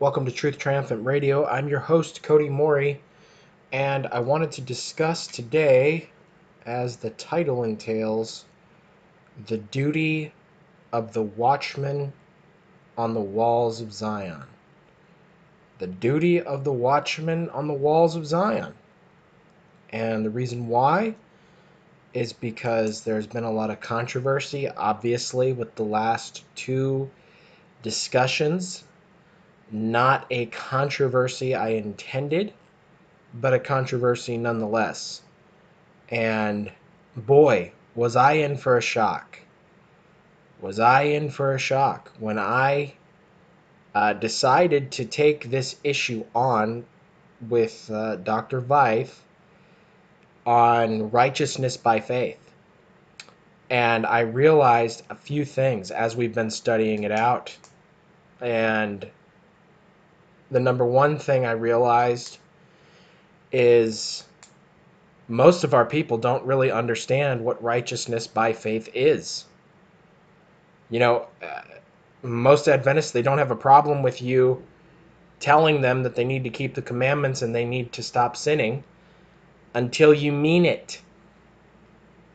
Welcome 0.00 0.24
to 0.24 0.32
Truth 0.32 0.56
Triumphant 0.56 1.04
Radio. 1.04 1.44
I'm 1.44 1.68
your 1.68 1.80
host, 1.80 2.22
Cody 2.22 2.48
Mori, 2.48 3.02
and 3.70 4.06
I 4.06 4.20
wanted 4.20 4.50
to 4.52 4.62
discuss 4.62 5.26
today, 5.26 6.08
as 6.64 6.96
the 6.96 7.10
title 7.10 7.64
entails, 7.64 8.46
the 9.46 9.58
duty 9.58 10.32
of 10.90 11.12
the 11.12 11.20
watchman 11.20 12.14
on 12.96 13.12
the 13.12 13.20
walls 13.20 13.82
of 13.82 13.92
Zion. 13.92 14.44
The 15.80 15.88
duty 15.88 16.40
of 16.40 16.64
the 16.64 16.72
watchman 16.72 17.50
on 17.50 17.66
the 17.66 17.74
walls 17.74 18.16
of 18.16 18.24
Zion. 18.24 18.72
And 19.90 20.24
the 20.24 20.30
reason 20.30 20.68
why 20.68 21.14
is 22.14 22.32
because 22.32 23.02
there's 23.02 23.26
been 23.26 23.44
a 23.44 23.52
lot 23.52 23.68
of 23.68 23.80
controversy, 23.80 24.66
obviously, 24.66 25.52
with 25.52 25.74
the 25.74 25.84
last 25.84 26.42
two 26.54 27.10
discussions 27.82 28.84
not 29.70 30.26
a 30.30 30.46
controversy 30.46 31.54
I 31.54 31.70
intended, 31.70 32.52
but 33.34 33.54
a 33.54 33.58
controversy 33.58 34.36
nonetheless. 34.36 35.22
And 36.08 36.70
boy, 37.16 37.72
was 37.94 38.16
I 38.16 38.32
in 38.32 38.56
for 38.56 38.76
a 38.76 38.82
shock. 38.82 39.38
Was 40.60 40.78
I 40.78 41.02
in 41.02 41.30
for 41.30 41.54
a 41.54 41.58
shock 41.58 42.10
when 42.18 42.38
I 42.38 42.94
uh, 43.94 44.12
decided 44.12 44.92
to 44.92 45.04
take 45.04 45.50
this 45.50 45.76
issue 45.82 46.24
on 46.34 46.84
with 47.48 47.90
uh, 47.90 48.16
Dr. 48.16 48.60
Veith 48.60 49.20
on 50.46 51.10
righteousness 51.10 51.76
by 51.76 52.00
faith. 52.00 52.38
And 53.68 54.04
I 54.04 54.20
realized 54.20 55.02
a 55.10 55.14
few 55.14 55.44
things 55.44 55.90
as 55.90 56.16
we've 56.16 56.34
been 56.34 56.50
studying 56.50 57.04
it 57.04 57.12
out. 57.12 57.56
And 58.40 59.08
the 60.50 60.60
number 60.60 60.84
one 60.84 61.18
thing 61.18 61.46
I 61.46 61.52
realized 61.52 62.38
is 63.52 64.24
most 65.28 65.62
of 65.64 65.74
our 65.74 65.84
people 65.84 66.18
don't 66.18 66.44
really 66.44 66.70
understand 66.70 67.44
what 67.44 67.62
righteousness 67.62 68.26
by 68.26 68.52
faith 68.52 68.88
is. 68.94 69.44
You 70.88 70.98
know, 70.98 71.26
uh, 71.42 71.62
most 72.22 72.66
Adventists, 72.66 73.12
they 73.12 73.22
don't 73.22 73.38
have 73.38 73.52
a 73.52 73.56
problem 73.56 74.02
with 74.02 74.20
you 74.20 74.62
telling 75.38 75.80
them 75.80 76.02
that 76.02 76.16
they 76.16 76.24
need 76.24 76.44
to 76.44 76.50
keep 76.50 76.74
the 76.74 76.82
commandments 76.82 77.42
and 77.42 77.54
they 77.54 77.64
need 77.64 77.92
to 77.92 78.02
stop 78.02 78.36
sinning 78.36 78.82
until 79.74 80.12
you 80.12 80.32
mean 80.32 80.64
it. 80.66 81.00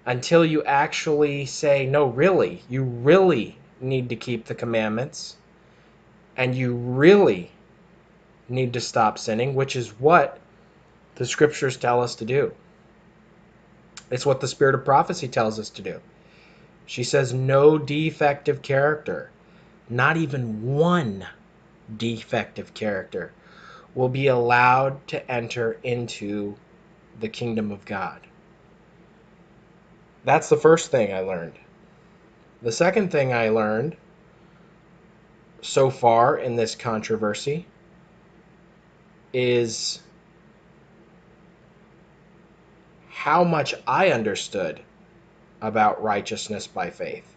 Until 0.06 0.46
you 0.46 0.64
actually 0.64 1.46
say, 1.46 1.86
no, 1.86 2.06
really, 2.06 2.64
you 2.70 2.84
really 2.84 3.58
need 3.82 4.08
to 4.10 4.16
keep 4.16 4.46
the 4.46 4.56
commandments 4.56 5.36
and 6.38 6.56
you 6.56 6.76
really 6.76 7.52
need 8.48 8.74
to 8.74 8.82
stop 8.82 9.18
sinning, 9.18 9.56
which 9.56 9.76
is 9.76 10.00
what 10.00 10.40
the 11.16 11.26
scriptures 11.26 11.78
tell 11.78 12.02
us 12.02 12.16
to 12.16 12.26
do. 12.26 12.54
It's 14.12 14.26
what 14.26 14.42
the 14.42 14.48
spirit 14.48 14.76
of 14.76 14.86
prophecy 14.86 15.28
tells 15.28 15.60
us 15.60 15.70
to 15.72 15.82
do. 15.82 16.00
She 16.86 17.04
says, 17.04 17.34
no 17.34 17.78
defective 17.78 18.62
character, 18.62 19.32
not 19.90 20.18
even 20.18 20.76
one 20.76 21.26
defective 21.98 22.74
character, 22.74 23.32
will 23.96 24.10
be 24.10 24.28
allowed 24.28 25.08
to 25.08 25.32
enter 25.32 25.78
into 25.84 26.56
the 27.20 27.30
kingdom 27.30 27.72
of 27.72 27.86
God. 27.86 28.20
That's 30.24 30.50
the 30.50 30.58
first 30.58 30.92
thing 30.92 31.14
I 31.14 31.22
learned. 31.22 31.54
The 32.62 32.72
second 32.72 33.12
thing 33.12 33.34
I 33.34 33.50
learned 33.50 33.96
so 35.62 35.90
far 35.90 36.38
in 36.38 36.56
this 36.56 36.76
controversy 36.76 37.66
is 39.36 40.00
how 43.10 43.44
much 43.44 43.76
I 43.86 44.12
understood 44.12 44.80
about 45.62 46.02
righteousness 46.02 46.68
by 46.68 46.90
faith. 46.90 47.36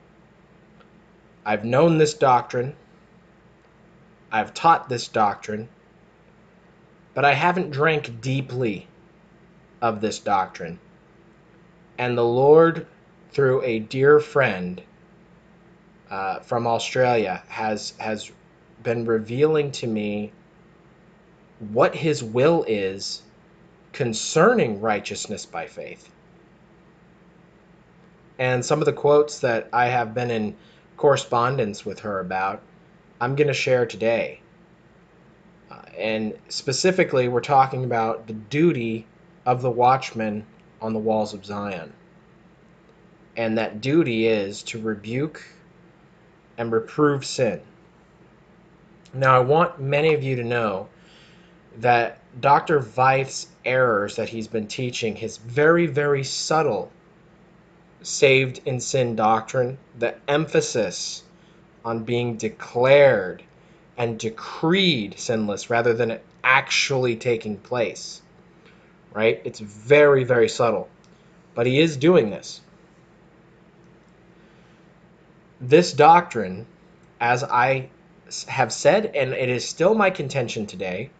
I've 1.44 1.64
known 1.64 1.98
this 1.98 2.14
doctrine, 2.14 2.76
I've 4.30 4.54
taught 4.54 4.88
this 4.88 5.08
doctrine, 5.08 5.68
but 7.14 7.24
I 7.24 7.34
haven't 7.34 7.72
drank 7.72 8.20
deeply 8.20 8.86
of 9.82 10.00
this 10.00 10.20
doctrine. 10.20 10.78
And 11.98 12.16
the 12.16 12.24
Lord, 12.24 12.86
through 13.32 13.64
a 13.64 13.80
dear 13.80 14.20
friend 14.20 14.80
uh, 16.10 16.38
from 16.40 16.64
Australia, 16.68 17.42
has 17.48 17.94
has 17.98 18.30
been 18.84 19.04
revealing 19.04 19.72
to 19.72 19.88
me 19.88 20.30
what 21.58 21.94
his 21.94 22.22
will 22.22 22.64
is 22.68 23.22
concerning 23.92 24.80
righteousness 24.80 25.44
by 25.44 25.66
faith. 25.66 26.10
And 28.38 28.64
some 28.64 28.80
of 28.80 28.86
the 28.86 28.92
quotes 28.92 29.40
that 29.40 29.68
I 29.72 29.86
have 29.86 30.14
been 30.14 30.30
in 30.30 30.56
correspondence 30.96 31.84
with 31.84 31.98
her 32.00 32.20
about, 32.20 32.62
I'm 33.20 33.34
going 33.34 33.48
to 33.48 33.54
share 33.54 33.86
today. 33.86 34.40
Uh, 35.70 35.82
and 35.96 36.34
specifically, 36.48 37.28
we're 37.28 37.40
talking 37.40 37.84
about 37.84 38.26
the 38.26 38.34
duty 38.34 39.06
of 39.44 39.62
the 39.62 39.70
watchman 39.70 40.44
on 40.80 40.92
the 40.92 40.98
walls 40.98 41.34
of 41.34 41.44
Zion. 41.44 41.92
And 43.36 43.58
that 43.58 43.80
duty 43.80 44.28
is 44.28 44.62
to 44.64 44.80
rebuke 44.80 45.44
and 46.58 46.70
reprove 46.70 47.24
sin. 47.24 47.60
Now, 49.14 49.34
I 49.34 49.40
want 49.40 49.80
many 49.80 50.14
of 50.14 50.22
you 50.22 50.36
to 50.36 50.44
know 50.44 50.88
that 51.78 52.18
Dr. 52.40 52.80
Veith's 52.80 53.48
errors 53.64 54.16
that 54.16 54.28
he's 54.28 54.48
been 54.48 54.66
teaching, 54.66 55.16
his 55.16 55.36
very, 55.38 55.86
very 55.86 56.24
subtle 56.24 56.90
saved 58.02 58.60
in 58.64 58.80
sin 58.80 59.16
doctrine, 59.16 59.78
the 59.98 60.14
emphasis 60.28 61.22
on 61.84 62.04
being 62.04 62.36
declared 62.36 63.42
and 63.96 64.18
decreed 64.18 65.18
sinless 65.18 65.70
rather 65.70 65.94
than 65.94 66.18
actually 66.44 67.16
taking 67.16 67.56
place. 67.56 68.22
Right? 69.12 69.40
It's 69.44 69.60
very, 69.60 70.24
very 70.24 70.48
subtle. 70.48 70.88
But 71.54 71.66
he 71.66 71.80
is 71.80 71.96
doing 71.96 72.30
this. 72.30 72.60
This 75.60 75.92
doctrine, 75.92 76.66
as 77.20 77.42
I 77.42 77.88
have 78.46 78.72
said, 78.72 79.06
and 79.06 79.32
it 79.32 79.48
is 79.48 79.64
still 79.68 79.94
my 79.94 80.10
contention 80.10 80.66
today, 80.66 81.10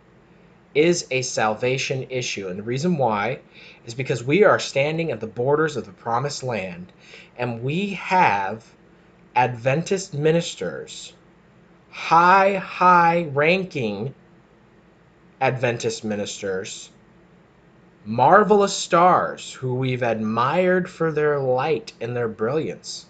is 0.78 1.08
a 1.10 1.22
salvation 1.22 2.06
issue. 2.08 2.46
And 2.46 2.60
the 2.60 2.62
reason 2.62 2.98
why 2.98 3.40
is 3.84 3.94
because 3.94 4.22
we 4.22 4.44
are 4.44 4.60
standing 4.60 5.10
at 5.10 5.18
the 5.18 5.26
borders 5.26 5.76
of 5.76 5.86
the 5.86 5.92
promised 5.92 6.44
land 6.44 6.92
and 7.36 7.64
we 7.64 7.90
have 7.94 8.64
Adventist 9.34 10.14
ministers, 10.14 11.14
high, 11.90 12.54
high 12.54 13.24
ranking 13.32 14.14
Adventist 15.40 16.04
ministers, 16.04 16.90
marvelous 18.04 18.72
stars 18.72 19.52
who 19.54 19.74
we've 19.74 20.04
admired 20.04 20.88
for 20.88 21.10
their 21.10 21.40
light 21.40 21.92
and 22.00 22.16
their 22.16 22.28
brilliance, 22.28 23.06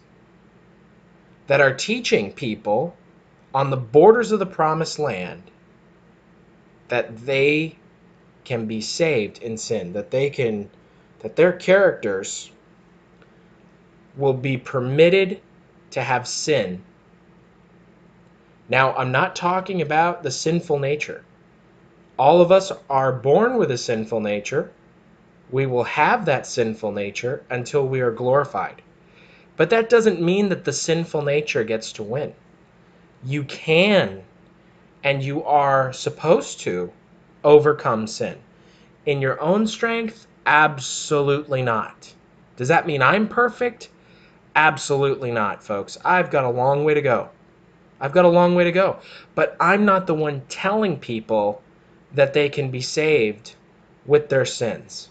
that 1.48 1.60
are 1.60 1.74
teaching 1.74 2.32
people 2.32 2.96
on 3.54 3.68
the 3.68 3.76
borders 3.76 4.32
of 4.32 4.38
the 4.38 4.46
promised 4.46 4.98
land 4.98 5.42
that 6.88 7.26
they 7.26 7.76
can 8.44 8.66
be 8.66 8.80
saved 8.80 9.42
in 9.42 9.56
sin, 9.56 9.92
that 9.92 10.10
they 10.10 10.30
can, 10.30 10.70
that 11.20 11.36
their 11.36 11.52
characters 11.52 12.50
will 14.16 14.34
be 14.34 14.56
permitted 14.56 15.40
to 15.90 16.02
have 16.02 16.26
sin. 16.26 16.82
Now, 18.68 18.94
I'm 18.94 19.12
not 19.12 19.36
talking 19.36 19.80
about 19.80 20.22
the 20.22 20.30
sinful 20.30 20.78
nature. 20.78 21.24
All 22.18 22.40
of 22.40 22.50
us 22.52 22.72
are 22.90 23.12
born 23.12 23.56
with 23.56 23.70
a 23.70 23.78
sinful 23.78 24.20
nature. 24.20 24.70
We 25.50 25.66
will 25.66 25.84
have 25.84 26.24
that 26.26 26.46
sinful 26.46 26.92
nature 26.92 27.44
until 27.48 27.86
we 27.86 28.00
are 28.00 28.10
glorified. 28.10 28.82
But 29.56 29.70
that 29.70 29.88
doesn't 29.88 30.20
mean 30.20 30.48
that 30.50 30.64
the 30.64 30.72
sinful 30.72 31.22
nature 31.22 31.64
gets 31.64 31.92
to 31.92 32.02
win. 32.02 32.34
You 33.24 33.44
can 33.44 34.22
and 35.04 35.22
you 35.22 35.44
are 35.44 35.92
supposed 35.92 36.60
to 36.60 36.92
overcome 37.44 38.06
sin. 38.06 38.36
In 39.06 39.20
your 39.20 39.40
own 39.40 39.66
strength, 39.66 40.26
absolutely 40.46 41.62
not. 41.62 42.12
Does 42.56 42.68
that 42.68 42.86
mean 42.86 43.02
I'm 43.02 43.28
perfect? 43.28 43.90
Absolutely 44.56 45.30
not, 45.30 45.62
folks. 45.62 45.98
I've 46.04 46.30
got 46.30 46.44
a 46.44 46.50
long 46.50 46.84
way 46.84 46.94
to 46.94 47.02
go. 47.02 47.30
I've 48.00 48.12
got 48.12 48.24
a 48.24 48.28
long 48.28 48.54
way 48.54 48.64
to 48.64 48.72
go. 48.72 48.98
But 49.34 49.56
I'm 49.60 49.84
not 49.84 50.06
the 50.06 50.14
one 50.14 50.42
telling 50.48 50.98
people 50.98 51.62
that 52.14 52.32
they 52.32 52.48
can 52.48 52.70
be 52.70 52.80
saved 52.80 53.54
with 54.06 54.28
their 54.28 54.44
sins. 54.44 55.10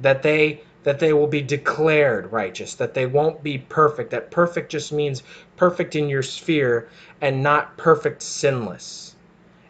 That 0.00 0.22
they 0.22 0.62
that 0.84 0.98
they 0.98 1.12
will 1.12 1.26
be 1.26 1.42
declared 1.42 2.32
righteous, 2.32 2.74
that 2.74 2.94
they 2.94 3.06
won't 3.06 3.42
be 3.42 3.58
perfect. 3.58 4.10
That 4.10 4.30
perfect 4.30 4.70
just 4.70 4.92
means 4.92 5.22
perfect 5.56 5.94
in 5.94 6.08
your 6.08 6.22
sphere 6.22 6.88
and 7.20 7.42
not 7.42 7.76
perfect 7.76 8.22
sinless. 8.22 9.14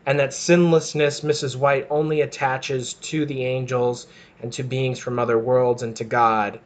and 0.05 0.19
that 0.19 0.35
sinlessness, 0.35 1.21
Mrs. 1.21 1.57
White, 1.57 1.87
only 1.91 2.21
attaches 2.21 2.95
to 2.95 3.25
the 3.25 3.45
angels 3.45 4.07
and 4.41 4.53
to 4.53 4.63
beings 4.63 4.99
from 4.99 5.19
other 5.19 5.39
worlds 5.39 5.83
and 5.83 5.95
to 5.97 6.05
God, 6.05 6.59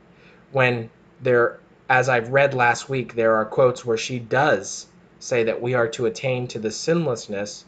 when 0.52 0.88
there, 1.22 1.58
as 1.88 2.08
I've 2.08 2.30
read 2.30 2.54
last 2.54 2.88
week, 2.88 3.14
there 3.14 3.36
are 3.36 3.44
quotes 3.44 3.84
where 3.84 3.98
she 3.98 4.18
does 4.18 4.86
say 5.18 5.44
that 5.44 5.60
we 5.60 5.74
are 5.74 5.88
to 5.88 6.06
attain 6.06 6.46
to 6.48 6.58
the 6.58 6.70
sinlessness 6.70 7.64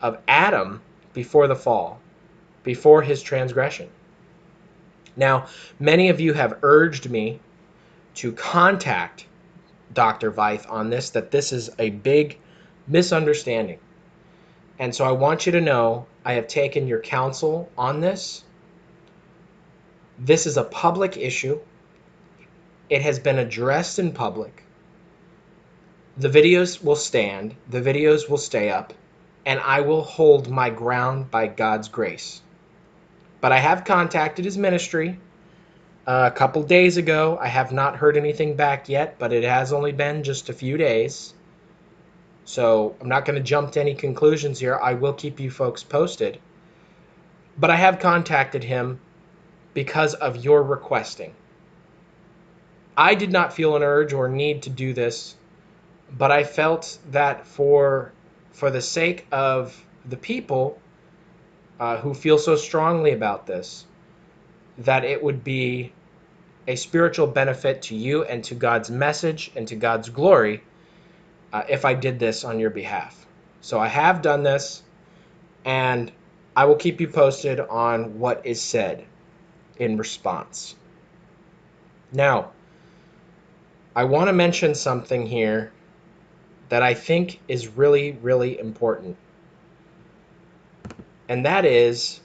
of 0.00 0.18
Adam 0.26 0.80
before 1.12 1.46
the 1.46 1.56
fall, 1.56 2.00
before 2.62 3.02
his 3.02 3.22
transgression. 3.22 3.88
Now, 5.16 5.46
many 5.78 6.08
of 6.08 6.20
you 6.20 6.32
have 6.32 6.58
urged 6.62 7.10
me 7.10 7.40
to 8.14 8.32
contact 8.32 9.26
Dr. 9.92 10.30
Veith 10.30 10.70
on 10.70 10.90
this, 10.90 11.10
that 11.10 11.30
this 11.30 11.52
is 11.52 11.70
a 11.78 11.90
big 11.90 12.38
misunderstanding. 12.86 13.78
And 14.78 14.94
so 14.94 15.04
I 15.04 15.12
want 15.12 15.46
you 15.46 15.52
to 15.52 15.60
know 15.60 16.06
I 16.24 16.34
have 16.34 16.48
taken 16.48 16.86
your 16.86 17.00
counsel 17.00 17.70
on 17.76 18.00
this. 18.00 18.44
This 20.18 20.46
is 20.46 20.56
a 20.56 20.64
public 20.64 21.16
issue. 21.16 21.60
It 22.88 23.02
has 23.02 23.18
been 23.18 23.38
addressed 23.38 23.98
in 23.98 24.12
public. 24.12 24.62
The 26.16 26.28
videos 26.28 26.82
will 26.82 26.96
stand, 26.96 27.54
the 27.68 27.80
videos 27.80 28.28
will 28.28 28.38
stay 28.38 28.70
up, 28.70 28.92
and 29.46 29.58
I 29.60 29.80
will 29.80 30.02
hold 30.02 30.50
my 30.50 30.68
ground 30.68 31.30
by 31.30 31.46
God's 31.46 31.88
grace. 31.88 32.42
But 33.42 33.50
I 33.50 33.58
have 33.58 33.84
contacted 33.84 34.44
his 34.44 34.56
ministry 34.56 35.18
uh, 36.06 36.30
a 36.32 36.34
couple 36.34 36.62
days 36.62 36.96
ago. 36.96 37.36
I 37.40 37.48
have 37.48 37.72
not 37.72 37.96
heard 37.96 38.16
anything 38.16 38.54
back 38.54 38.88
yet, 38.88 39.18
but 39.18 39.32
it 39.32 39.42
has 39.42 39.72
only 39.72 39.90
been 39.90 40.22
just 40.22 40.48
a 40.48 40.52
few 40.52 40.76
days. 40.76 41.34
So 42.44 42.94
I'm 43.00 43.08
not 43.08 43.24
going 43.24 43.34
to 43.34 43.42
jump 43.42 43.72
to 43.72 43.80
any 43.80 43.94
conclusions 43.94 44.60
here. 44.60 44.78
I 44.80 44.94
will 44.94 45.12
keep 45.12 45.40
you 45.40 45.50
folks 45.50 45.82
posted. 45.82 46.38
But 47.58 47.70
I 47.70 47.76
have 47.76 47.98
contacted 47.98 48.62
him 48.62 49.00
because 49.74 50.14
of 50.14 50.44
your 50.44 50.62
requesting. 50.62 51.34
I 52.96 53.16
did 53.16 53.32
not 53.32 53.54
feel 53.54 53.74
an 53.74 53.82
urge 53.82 54.12
or 54.12 54.28
need 54.28 54.62
to 54.62 54.70
do 54.70 54.92
this, 54.92 55.34
but 56.16 56.30
I 56.30 56.44
felt 56.44 56.96
that 57.10 57.46
for 57.46 58.12
for 58.52 58.70
the 58.70 58.82
sake 58.82 59.26
of 59.32 59.84
the 60.08 60.16
people 60.16 60.78
uh, 61.82 61.96
who 61.96 62.14
feel 62.14 62.38
so 62.38 62.54
strongly 62.54 63.10
about 63.10 63.44
this, 63.44 63.84
that 64.78 65.04
it 65.04 65.20
would 65.20 65.42
be 65.42 65.92
a 66.68 66.76
spiritual 66.76 67.26
benefit 67.26 67.82
to 67.82 67.96
you 67.96 68.22
and 68.22 68.44
to 68.44 68.54
God's 68.54 68.88
message 68.88 69.50
and 69.56 69.66
to 69.66 69.74
God's 69.74 70.08
glory 70.08 70.62
uh, 71.52 71.64
if 71.68 71.84
I 71.84 71.94
did 71.94 72.20
this 72.20 72.44
on 72.44 72.60
your 72.60 72.70
behalf. 72.70 73.26
So 73.62 73.80
I 73.80 73.88
have 73.88 74.22
done 74.22 74.44
this, 74.44 74.80
and 75.64 76.12
I 76.54 76.66
will 76.66 76.76
keep 76.76 77.00
you 77.00 77.08
posted 77.08 77.58
on 77.58 78.20
what 78.20 78.46
is 78.46 78.62
said 78.62 79.04
in 79.76 79.96
response. 79.96 80.76
Now, 82.12 82.52
I 83.96 84.04
want 84.04 84.28
to 84.28 84.32
mention 84.32 84.76
something 84.76 85.26
here 85.26 85.72
that 86.68 86.84
I 86.84 86.94
think 86.94 87.40
is 87.48 87.66
really, 87.66 88.12
really 88.12 88.56
important. 88.56 89.16
And 91.32 91.46
that 91.46 91.64
is 91.64 92.20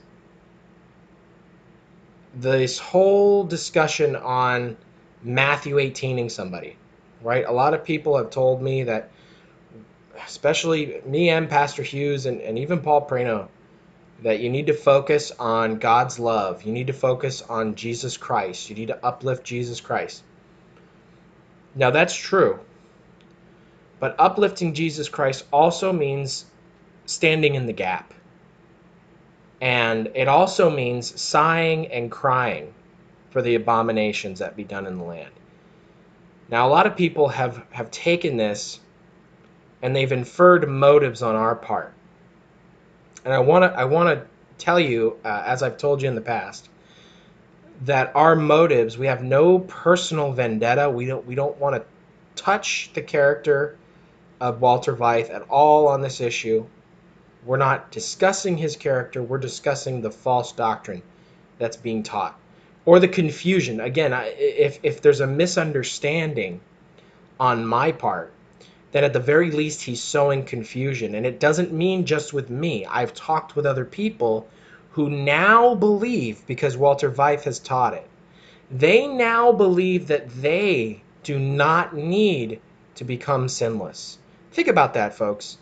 this 2.35 2.77
whole 2.77 3.45
discussion 3.45 4.17
on 4.17 4.75
Matthew 5.23 5.75
18ing 5.77 6.29
somebody, 6.29 6.75
right? 7.21 7.45
A 7.45 7.51
lot 7.53 7.73
of 7.73 7.85
people 7.85 8.17
have 8.17 8.31
told 8.31 8.61
me 8.61 8.83
that, 8.83 9.09
especially 10.25 10.99
me 11.05 11.29
and 11.29 11.49
Pastor 11.49 11.83
Hughes 11.83 12.25
and, 12.25 12.41
and 12.41 12.59
even 12.59 12.81
Paul 12.81 13.07
Prano, 13.07 13.47
that 14.23 14.41
you 14.41 14.49
need 14.49 14.67
to 14.67 14.73
focus 14.73 15.31
on 15.39 15.79
God's 15.79 16.19
love. 16.19 16.63
You 16.63 16.73
need 16.73 16.87
to 16.87 16.93
focus 16.93 17.41
on 17.43 17.75
Jesus 17.75 18.17
Christ. 18.17 18.69
You 18.69 18.75
need 18.75 18.89
to 18.89 19.05
uplift 19.05 19.45
Jesus 19.45 19.79
Christ. 19.79 20.21
Now, 21.75 21.91
that's 21.91 22.13
true. 22.13 22.59
But 24.01 24.17
uplifting 24.19 24.73
Jesus 24.73 25.07
Christ 25.07 25.45
also 25.53 25.93
means 25.93 26.43
standing 27.05 27.55
in 27.55 27.67
the 27.67 27.71
gap. 27.71 28.13
And 29.59 30.11
it 30.13 30.27
also 30.27 30.69
means 30.69 31.19
sighing 31.19 31.87
and 31.87 32.11
crying 32.11 32.73
for 33.31 33.41
the 33.41 33.55
abominations 33.55 34.39
that 34.39 34.55
be 34.55 34.63
done 34.63 34.85
in 34.85 34.97
the 34.97 35.03
land. 35.03 35.33
Now, 36.49 36.67
a 36.67 36.69
lot 36.69 36.87
of 36.87 36.95
people 36.95 37.29
have, 37.29 37.63
have 37.71 37.91
taken 37.91 38.37
this 38.37 38.79
and 39.81 39.95
they've 39.95 40.11
inferred 40.11 40.67
motives 40.69 41.21
on 41.21 41.35
our 41.35 41.55
part. 41.55 41.93
And 43.25 43.33
I 43.33 43.39
want 43.39 43.63
to 43.63 43.77
I 43.77 43.85
want 43.85 44.09
to 44.17 44.25
tell 44.57 44.79
you, 44.79 45.19
uh, 45.23 45.43
as 45.45 45.61
I've 45.61 45.77
told 45.77 46.01
you 46.01 46.07
in 46.07 46.15
the 46.15 46.21
past, 46.21 46.69
that 47.81 48.11
our 48.15 48.35
motives 48.35 48.97
we 48.97 49.07
have 49.07 49.23
no 49.23 49.59
personal 49.59 50.31
vendetta. 50.31 50.89
We 50.89 51.05
don't 51.05 51.25
we 51.25 51.35
don't 51.35 51.57
want 51.57 51.75
to 51.75 51.83
touch 52.41 52.91
the 52.93 53.01
character 53.01 53.77
of 54.39 54.61
Walter 54.61 54.95
Veith 54.95 55.29
at 55.29 55.43
all 55.49 55.87
on 55.87 56.01
this 56.01 56.21
issue. 56.21 56.65
We're 57.47 57.57
not 57.57 57.91
discussing 57.91 58.57
his 58.57 58.75
character, 58.75 59.23
we're 59.23 59.37
discussing 59.37 60.01
the 60.01 60.11
false 60.11 60.51
doctrine 60.51 61.01
that's 61.57 61.77
being 61.77 62.03
taught 62.03 62.37
or 62.85 62.99
the 62.99 63.07
confusion. 63.07 63.79
Again, 63.79 64.13
if, 64.13 64.79
if 64.83 65.01
there's 65.01 65.21
a 65.21 65.27
misunderstanding 65.27 66.59
on 67.39 67.65
my 67.65 67.93
part, 67.93 68.33
then 68.91 69.03
at 69.03 69.13
the 69.13 69.19
very 69.19 69.51
least 69.51 69.81
he's 69.83 70.03
sowing 70.03 70.43
confusion. 70.43 71.15
And 71.15 71.25
it 71.25 71.39
doesn't 71.39 71.71
mean 71.71 72.05
just 72.05 72.33
with 72.33 72.49
me. 72.49 72.85
I've 72.85 73.13
talked 73.13 73.55
with 73.55 73.65
other 73.65 73.85
people 73.85 74.47
who 74.91 75.09
now 75.09 75.75
believe, 75.75 76.45
because 76.47 76.75
Walter 76.75 77.11
Veith 77.11 77.43
has 77.43 77.59
taught 77.59 77.93
it, 77.93 78.07
they 78.71 79.07
now 79.07 79.51
believe 79.51 80.07
that 80.07 80.29
they 80.41 81.01
do 81.23 81.39
not 81.39 81.95
need 81.95 82.59
to 82.95 83.03
become 83.03 83.47
sinless. 83.47 84.17
Think 84.51 84.67
about 84.67 84.95
that, 84.95 85.13
folks. 85.13 85.57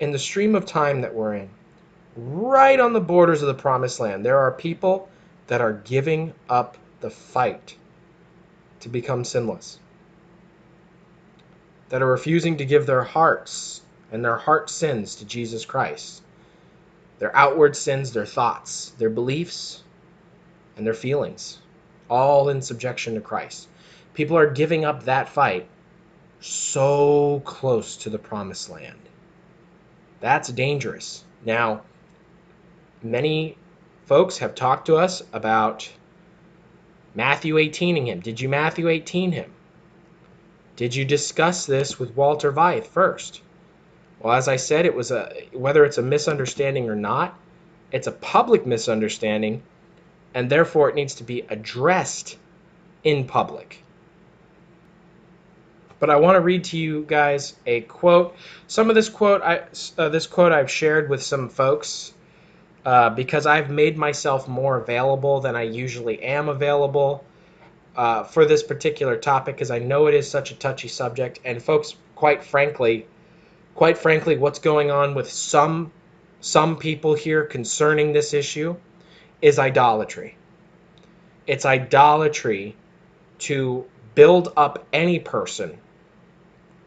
In 0.00 0.12
the 0.12 0.18
stream 0.18 0.54
of 0.54 0.64
time 0.64 1.02
that 1.02 1.14
we're 1.14 1.34
in, 1.34 1.50
right 2.16 2.80
on 2.80 2.94
the 2.94 3.02
borders 3.02 3.42
of 3.42 3.48
the 3.48 3.62
promised 3.62 4.00
land, 4.00 4.24
there 4.24 4.38
are 4.38 4.50
people 4.50 5.10
that 5.48 5.60
are 5.60 5.74
giving 5.74 6.32
up 6.48 6.78
the 7.00 7.10
fight 7.10 7.76
to 8.80 8.88
become 8.88 9.24
sinless, 9.24 9.78
that 11.90 12.00
are 12.00 12.06
refusing 12.06 12.56
to 12.56 12.64
give 12.64 12.86
their 12.86 13.02
hearts 13.02 13.82
and 14.10 14.24
their 14.24 14.38
heart 14.38 14.70
sins 14.70 15.16
to 15.16 15.26
Jesus 15.26 15.66
Christ, 15.66 16.22
their 17.18 17.36
outward 17.36 17.76
sins, 17.76 18.14
their 18.14 18.24
thoughts, 18.24 18.94
their 18.96 19.10
beliefs, 19.10 19.82
and 20.78 20.86
their 20.86 20.94
feelings, 20.94 21.58
all 22.08 22.48
in 22.48 22.62
subjection 22.62 23.16
to 23.16 23.20
Christ. 23.20 23.68
People 24.14 24.38
are 24.38 24.50
giving 24.50 24.86
up 24.86 25.04
that 25.04 25.28
fight 25.28 25.68
so 26.40 27.42
close 27.44 27.98
to 27.98 28.08
the 28.08 28.18
promised 28.18 28.70
land. 28.70 28.96
That's 30.20 30.48
dangerous. 30.50 31.24
Now, 31.44 31.82
many 33.02 33.56
folks 34.06 34.38
have 34.38 34.54
talked 34.54 34.86
to 34.86 34.96
us 34.96 35.22
about 35.32 35.90
Matthew 37.14 37.56
18ing 37.56 38.06
him. 38.06 38.20
Did 38.20 38.40
you 38.40 38.48
Matthew 38.48 38.88
18 38.88 39.32
him? 39.32 39.52
Did 40.76 40.94
you 40.94 41.04
discuss 41.04 41.66
this 41.66 41.98
with 41.98 42.16
Walter 42.16 42.52
Veith 42.52 42.86
first? 42.86 43.42
Well, 44.20 44.34
as 44.34 44.48
I 44.48 44.56
said, 44.56 44.86
it 44.86 44.94
was 44.94 45.10
a 45.10 45.32
whether 45.52 45.84
it's 45.84 45.98
a 45.98 46.02
misunderstanding 46.02 46.88
or 46.88 46.96
not, 46.96 47.38
it's 47.90 48.06
a 48.06 48.12
public 48.12 48.66
misunderstanding, 48.66 49.62
and 50.34 50.50
therefore 50.50 50.88
it 50.90 50.94
needs 50.94 51.16
to 51.16 51.24
be 51.24 51.44
addressed 51.48 52.38
in 53.02 53.26
public. 53.26 53.82
But 56.00 56.08
I 56.08 56.16
want 56.16 56.36
to 56.36 56.40
read 56.40 56.64
to 56.64 56.78
you 56.78 57.04
guys 57.06 57.54
a 57.66 57.82
quote. 57.82 58.34
Some 58.66 58.88
of 58.88 58.94
this 58.94 59.10
quote, 59.10 59.42
I 59.42 59.64
uh, 59.98 60.08
this 60.08 60.26
quote 60.26 60.50
I've 60.50 60.70
shared 60.70 61.10
with 61.10 61.22
some 61.22 61.50
folks 61.50 62.14
uh, 62.86 63.10
because 63.10 63.44
I've 63.44 63.70
made 63.70 63.98
myself 63.98 64.48
more 64.48 64.78
available 64.78 65.40
than 65.40 65.56
I 65.56 65.62
usually 65.62 66.22
am 66.22 66.48
available 66.48 67.22
uh, 67.94 68.24
for 68.24 68.46
this 68.46 68.62
particular 68.62 69.18
topic, 69.18 69.56
because 69.56 69.70
I 69.70 69.78
know 69.78 70.06
it 70.06 70.14
is 70.14 70.30
such 70.30 70.50
a 70.50 70.54
touchy 70.54 70.88
subject. 70.88 71.40
And 71.44 71.62
folks, 71.62 71.94
quite 72.14 72.44
frankly, 72.44 73.06
quite 73.74 73.98
frankly, 73.98 74.38
what's 74.38 74.58
going 74.58 74.90
on 74.90 75.14
with 75.14 75.30
some 75.30 75.92
some 76.40 76.78
people 76.78 77.12
here 77.12 77.44
concerning 77.44 78.14
this 78.14 78.32
issue 78.32 78.76
is 79.42 79.58
idolatry. 79.58 80.38
It's 81.46 81.66
idolatry 81.66 82.74
to 83.40 83.84
build 84.14 84.54
up 84.56 84.86
any 84.94 85.18
person 85.18 85.78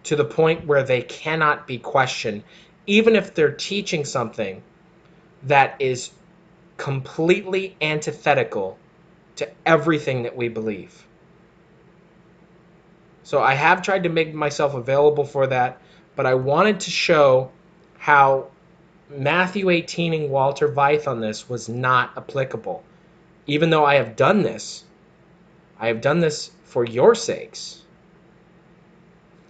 to 0.04 0.16
the 0.16 0.26
point 0.26 0.66
where 0.68 0.84
they 0.84 1.02
cannot 1.02 1.68
be 1.68 1.78
questioned, 1.78 2.44
even 2.86 3.16
if 3.16 3.34
they're 3.34 3.52
teaching 3.52 4.06
something 4.06 4.62
that 5.44 5.76
is 5.80 6.12
completely 6.78 7.76
antithetical 7.82 8.78
to 9.36 9.50
everything 9.66 10.24
that 10.24 10.36
we 10.36 10.50
believe. 10.50 11.06
So 13.24 13.42
I 13.42 13.54
have 13.54 13.82
tried 13.82 14.04
to 14.04 14.10
make 14.10 14.34
myself 14.34 14.74
available 14.74 15.26
for 15.26 15.48
that, 15.48 15.82
but 16.16 16.26
I 16.26 16.36
wanted 16.36 16.82
to 16.82 16.92
show 16.92 17.52
how 17.98 18.48
Matthew 19.10 19.70
18 19.70 20.14
and 20.14 20.30
Walter 20.30 20.68
Veith 20.68 21.08
on 21.08 21.22
this 21.22 21.48
was 21.48 21.70
not 21.70 22.12
applicable. 22.18 22.84
Even 23.48 23.70
though 23.70 23.86
I 23.86 23.96
have 23.96 24.16
done 24.16 24.42
this, 24.42 24.84
I 25.80 25.88
have 25.88 26.02
done 26.02 26.20
this 26.20 26.52
for 26.64 26.84
your 26.84 27.16
sakes. 27.16 27.83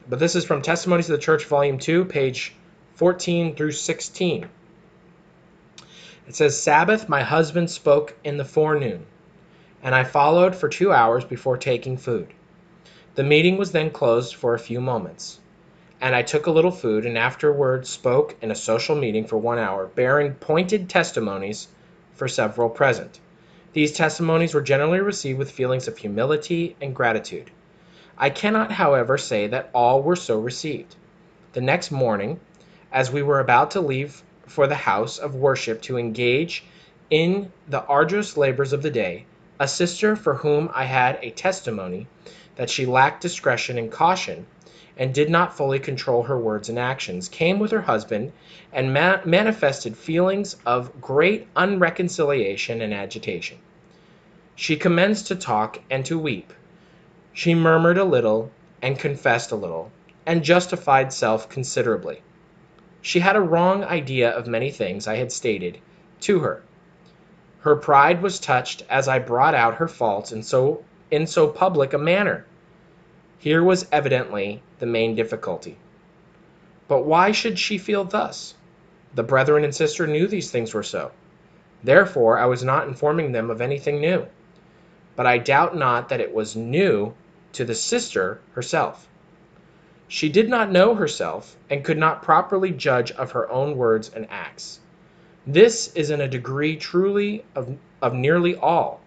But 0.10 0.19
this 0.19 0.36
is 0.36 0.43
from 0.43 0.62
Testimonies 0.62 1.10
of 1.10 1.15
the 1.17 1.24
Church, 1.24 1.45
Volume 1.45 1.79
2, 1.79 2.03
page 2.03 2.53
14 2.95 3.55
through 3.55 3.72
16. 3.72 4.50
It 6.27 6.36
says, 6.36 6.62
Sabbath, 6.62 7.07
my 7.07 7.24
husband 7.24 7.69
spoke 7.69 8.13
in 8.22 8.36
the 8.36 8.43
forenoon, 8.43 9.05
and 9.81 9.95
I 9.95 10.03
followed 10.03 10.55
for 10.55 10.67
two 10.67 10.91
hours 10.91 11.24
before 11.24 11.55
taking 11.55 11.95
food. 11.95 12.27
The 13.15 13.24
meeting 13.24 13.55
was 13.55 13.72
then 13.72 13.91
closed 13.91 14.36
for 14.36 14.53
a 14.53 14.60
few 14.60 14.81
moments, 14.81 15.39
and 16.01 16.13
I 16.13 16.22
took 16.22 16.48
a 16.48 16.51
little 16.51 16.72
food 16.72 17.05
and 17.05 17.17
afterward 17.17 17.88
spoke 17.88 18.36
in 18.41 18.51
a 18.51 18.55
social 18.55 18.98
meeting 18.98 19.25
for 19.25 19.38
one 19.38 19.57
hour, 19.57 19.88
bearing 19.88 20.33
pointed 20.33 20.89
testimonies 20.89 21.69
for 22.13 22.27
several 22.27 22.69
present. 22.69 23.22
These 23.72 23.93
testimonies 23.93 24.53
were 24.53 24.62
generally 24.62 25.00
received 25.00 25.39
with 25.39 25.51
feelings 25.51 25.88
of 25.88 25.98
humility 25.98 26.75
and 26.81 26.93
gratitude. 26.93 27.51
I 28.17 28.29
cannot, 28.29 28.72
however, 28.74 29.17
say 29.17 29.48
that 29.48 29.70
all 29.74 30.01
were 30.03 30.15
so 30.15 30.39
received. 30.39 30.96
The 31.53 31.62
next 31.62 31.91
morning, 31.91 32.39
as 32.91 33.12
we 33.12 33.24
were 33.24 33.39
about 33.39 33.72
to 33.72 33.82
leave 33.82 34.22
for 34.46 34.67
the 34.67 34.75
house 34.75 35.17
of 35.17 35.34
worship 35.36 35.82
to 35.84 35.98
engage 35.98 36.63
in 37.10 37.51
the 37.67 37.84
arduous 37.86 38.38
labors 38.38 38.72
of 38.72 38.84
the 38.84 38.91
day, 38.91 39.25
a 39.60 39.67
sister 39.67 40.15
for 40.15 40.36
whom 40.36 40.70
I 40.74 40.86
had 40.86 41.17
a 41.22 41.32
testimony 41.32 42.08
that 42.55 42.70
she 42.70 42.86
lacked 42.86 43.22
discretion 43.22 43.77
and 43.77 43.91
caution 43.91 44.46
and 44.98 45.13
did 45.13 45.29
not 45.29 45.58
fully 45.58 45.79
control 45.79 46.24
her 46.24 46.38
words 46.38 46.70
and 46.70 46.77
actions, 46.77 47.27
came 47.27 47.58
with 47.60 47.72
her 47.72 47.82
husband 47.82 48.32
and 48.72 48.93
ma- 48.93 49.22
manifested 49.25 49.98
feelings 49.98 50.55
of 50.65 51.01
great 51.01 51.48
unreconciliation 51.55 52.82
and 52.82 52.93
agitation. 52.93 53.58
She 54.55 54.75
commenced 54.75 55.27
to 55.27 55.36
talk 55.36 55.79
and 55.89 56.05
to 56.05 56.20
weep. 56.20 56.53
She 57.36 57.56
murmured 57.56 57.98
a 57.98 58.04
little 58.06 58.52
and 58.82 58.98
confessed 58.98 59.52
a 59.52 59.56
little, 59.56 59.92
and 60.25 60.44
justified 60.44 61.12
self 61.12 61.50
considerably. 61.50 62.22
She 63.02 63.20
had 63.20 63.36
a 63.36 63.42
wrong 63.42 63.84
idea 63.84 64.30
of 64.30 64.46
many 64.48 64.70
things 64.70 65.08
I 65.08 65.16
had 65.16 65.32
stated 65.32 65.80
to 66.22 66.40
her. 66.40 66.62
Her 67.62 67.75
pride 67.75 68.22
was 68.22 68.40
touched 68.40 68.86
as 68.88 69.08
I 69.08 69.18
brought 69.20 69.56
out 69.56 69.75
her 69.75 69.88
faults 69.88 70.32
in 70.32 70.44
so 70.44 70.86
in 71.10 71.25
so 71.28 71.48
public 71.48 71.92
a 71.92 71.98
manner. 71.98 72.46
Here 73.40 73.63
was 73.63 73.88
evidently 73.92 74.62
the 74.80 74.86
main 74.86 75.16
difficulty. 75.16 75.78
But 76.88 77.04
why 77.04 77.32
should 77.32 77.58
she 77.58 77.78
feel 77.80 78.06
thus? 78.06 78.54
The 79.16 79.24
brethren 79.24 79.63
and 79.63 79.75
sister 79.75 80.06
knew 80.08 80.28
these 80.28 80.52
things 80.52 80.74
were 80.74 80.84
so. 80.84 81.12
Therefore 81.84 82.38
I 82.38 82.46
was 82.46 82.63
not 82.63 82.88
informing 82.88 83.32
them 83.32 83.50
of 83.50 83.60
anything 83.60 84.00
new. 84.00 84.28
But 85.16 85.25
I 85.25 85.40
doubt 85.40 85.75
not 85.75 86.08
that 86.10 86.22
it 86.22 86.34
was 86.34 86.56
new 86.56 87.13
to 87.53 87.65
the 87.65 87.75
sister 87.75 88.39
herself. 88.53 89.07
She 90.07 90.29
did 90.29 90.50
not 90.50 90.72
know 90.72 90.93
herself, 90.95 91.55
and 91.69 91.83
could 91.83 91.98
not 91.98 92.22
properly 92.22 92.72
judge 92.72 93.12
of 93.13 93.31
her 93.31 93.50
own 93.50 93.77
words 93.77 94.12
and 94.13 94.27
acts. 94.29 94.79
This 95.48 95.91
is 95.95 96.10
in 96.12 96.22
a 96.22 96.27
degree 96.27 96.75
truly 96.75 97.43
of, 97.55 97.77
of 98.01 98.13
nearly 98.13 98.55
all. 98.55 99.01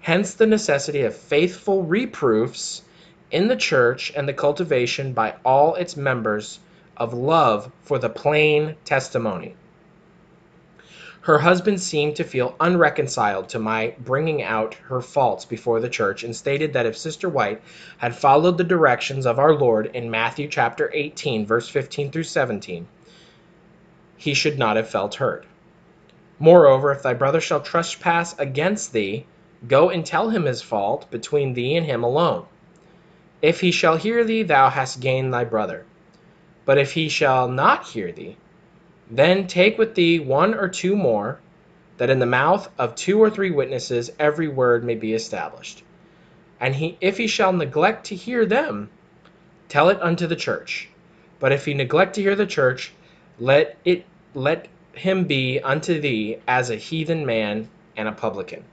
Hence 0.00 0.34
the 0.34 0.46
necessity 0.46 1.02
of 1.02 1.16
faithful 1.16 1.82
reproofs 1.82 2.82
in 3.30 3.48
the 3.48 3.56
church 3.56 4.12
and 4.14 4.28
the 4.28 4.32
cultivation 4.32 5.12
by 5.12 5.34
all 5.44 5.74
its 5.74 5.96
members 5.96 6.60
of 6.96 7.14
love 7.14 7.72
for 7.82 7.98
the 7.98 8.08
plain 8.08 8.76
testimony. 8.84 9.54
Her 11.22 11.38
husband 11.38 11.80
seemed 11.80 12.16
to 12.16 12.24
feel 12.24 12.56
unreconciled 12.58 13.48
to 13.50 13.60
my 13.60 13.94
bringing 14.00 14.42
out 14.42 14.74
her 14.88 15.00
faults 15.00 15.44
before 15.44 15.78
the 15.78 15.88
church 15.88 16.24
and 16.24 16.34
stated 16.34 16.72
that 16.72 16.84
if 16.84 16.96
Sister 16.96 17.28
White 17.28 17.62
had 17.98 18.16
followed 18.16 18.58
the 18.58 18.64
directions 18.64 19.24
of 19.24 19.38
our 19.38 19.54
Lord 19.54 19.88
in 19.94 20.10
Matthew 20.10 20.48
chapter 20.48 20.90
18, 20.92 21.46
verse 21.46 21.68
15 21.68 22.10
through 22.10 22.24
17, 22.24 22.88
he 24.16 24.34
should 24.34 24.58
not 24.58 24.74
have 24.74 24.90
felt 24.90 25.14
hurt. 25.14 25.44
Moreover, 26.40 26.90
if 26.90 27.04
thy 27.04 27.14
brother 27.14 27.40
shall 27.40 27.60
trespass 27.60 28.36
against 28.36 28.92
thee, 28.92 29.24
go 29.68 29.90
and 29.90 30.04
tell 30.04 30.30
him 30.30 30.46
his 30.46 30.60
fault 30.60 31.08
between 31.12 31.54
thee 31.54 31.76
and 31.76 31.86
him 31.86 32.02
alone. 32.02 32.46
If 33.40 33.60
he 33.60 33.70
shall 33.70 33.96
hear 33.96 34.24
thee, 34.24 34.42
thou 34.42 34.70
hast 34.70 34.98
gained 34.98 35.32
thy 35.32 35.44
brother. 35.44 35.84
But 36.64 36.78
if 36.78 36.94
he 36.94 37.08
shall 37.08 37.46
not 37.46 37.86
hear 37.86 38.10
thee, 38.10 38.36
then 39.10 39.46
take 39.46 39.78
with 39.78 39.94
thee 39.94 40.18
one 40.18 40.54
or 40.54 40.68
two 40.68 40.96
more, 40.96 41.40
that 41.98 42.10
in 42.10 42.18
the 42.18 42.26
mouth 42.26 42.70
of 42.78 42.94
two 42.94 43.22
or 43.22 43.30
three 43.30 43.50
witnesses 43.50 44.10
every 44.18 44.48
word 44.48 44.84
may 44.84 44.94
be 44.94 45.12
established. 45.12 45.82
And 46.60 46.74
he, 46.74 46.96
if 47.00 47.18
he 47.18 47.26
shall 47.26 47.52
neglect 47.52 48.06
to 48.06 48.14
hear 48.14 48.46
them, 48.46 48.90
tell 49.68 49.88
it 49.88 50.00
unto 50.00 50.26
the 50.26 50.36
church. 50.36 50.88
But 51.40 51.52
if 51.52 51.64
he 51.64 51.74
neglect 51.74 52.14
to 52.14 52.22
hear 52.22 52.36
the 52.36 52.46
church, 52.46 52.92
let 53.38 53.76
it 53.84 54.04
let 54.34 54.68
him 54.94 55.24
be 55.24 55.60
unto 55.60 56.00
thee 56.00 56.38
as 56.46 56.70
a 56.70 56.76
heathen 56.76 57.26
man 57.26 57.68
and 57.96 58.08
a 58.08 58.12
publican. 58.12 58.64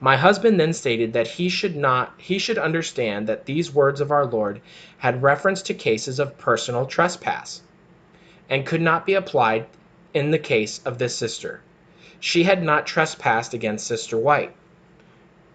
My 0.00 0.16
husband 0.16 0.58
then 0.60 0.72
stated 0.72 1.12
that 1.12 1.26
he 1.26 1.48
should 1.48 1.76
not 1.76 2.14
he 2.18 2.38
should 2.38 2.58
understand 2.58 3.26
that 3.28 3.46
these 3.46 3.72
words 3.72 4.00
of 4.00 4.10
our 4.10 4.26
Lord 4.26 4.60
had 4.98 5.22
reference 5.22 5.62
to 5.62 5.74
cases 5.74 6.18
of 6.18 6.38
personal 6.38 6.86
trespass 6.86 7.62
and 8.48 8.64
could 8.64 8.80
not 8.80 9.04
be 9.04 9.14
applied 9.14 9.66
in 10.14 10.30
the 10.30 10.38
case 10.38 10.80
of 10.84 10.98
this 10.98 11.16
sister. 11.16 11.60
She 12.20 12.44
had 12.44 12.62
not 12.62 12.86
trespassed 12.86 13.52
against 13.52 13.86
Sister 13.86 14.16
White. 14.16 14.54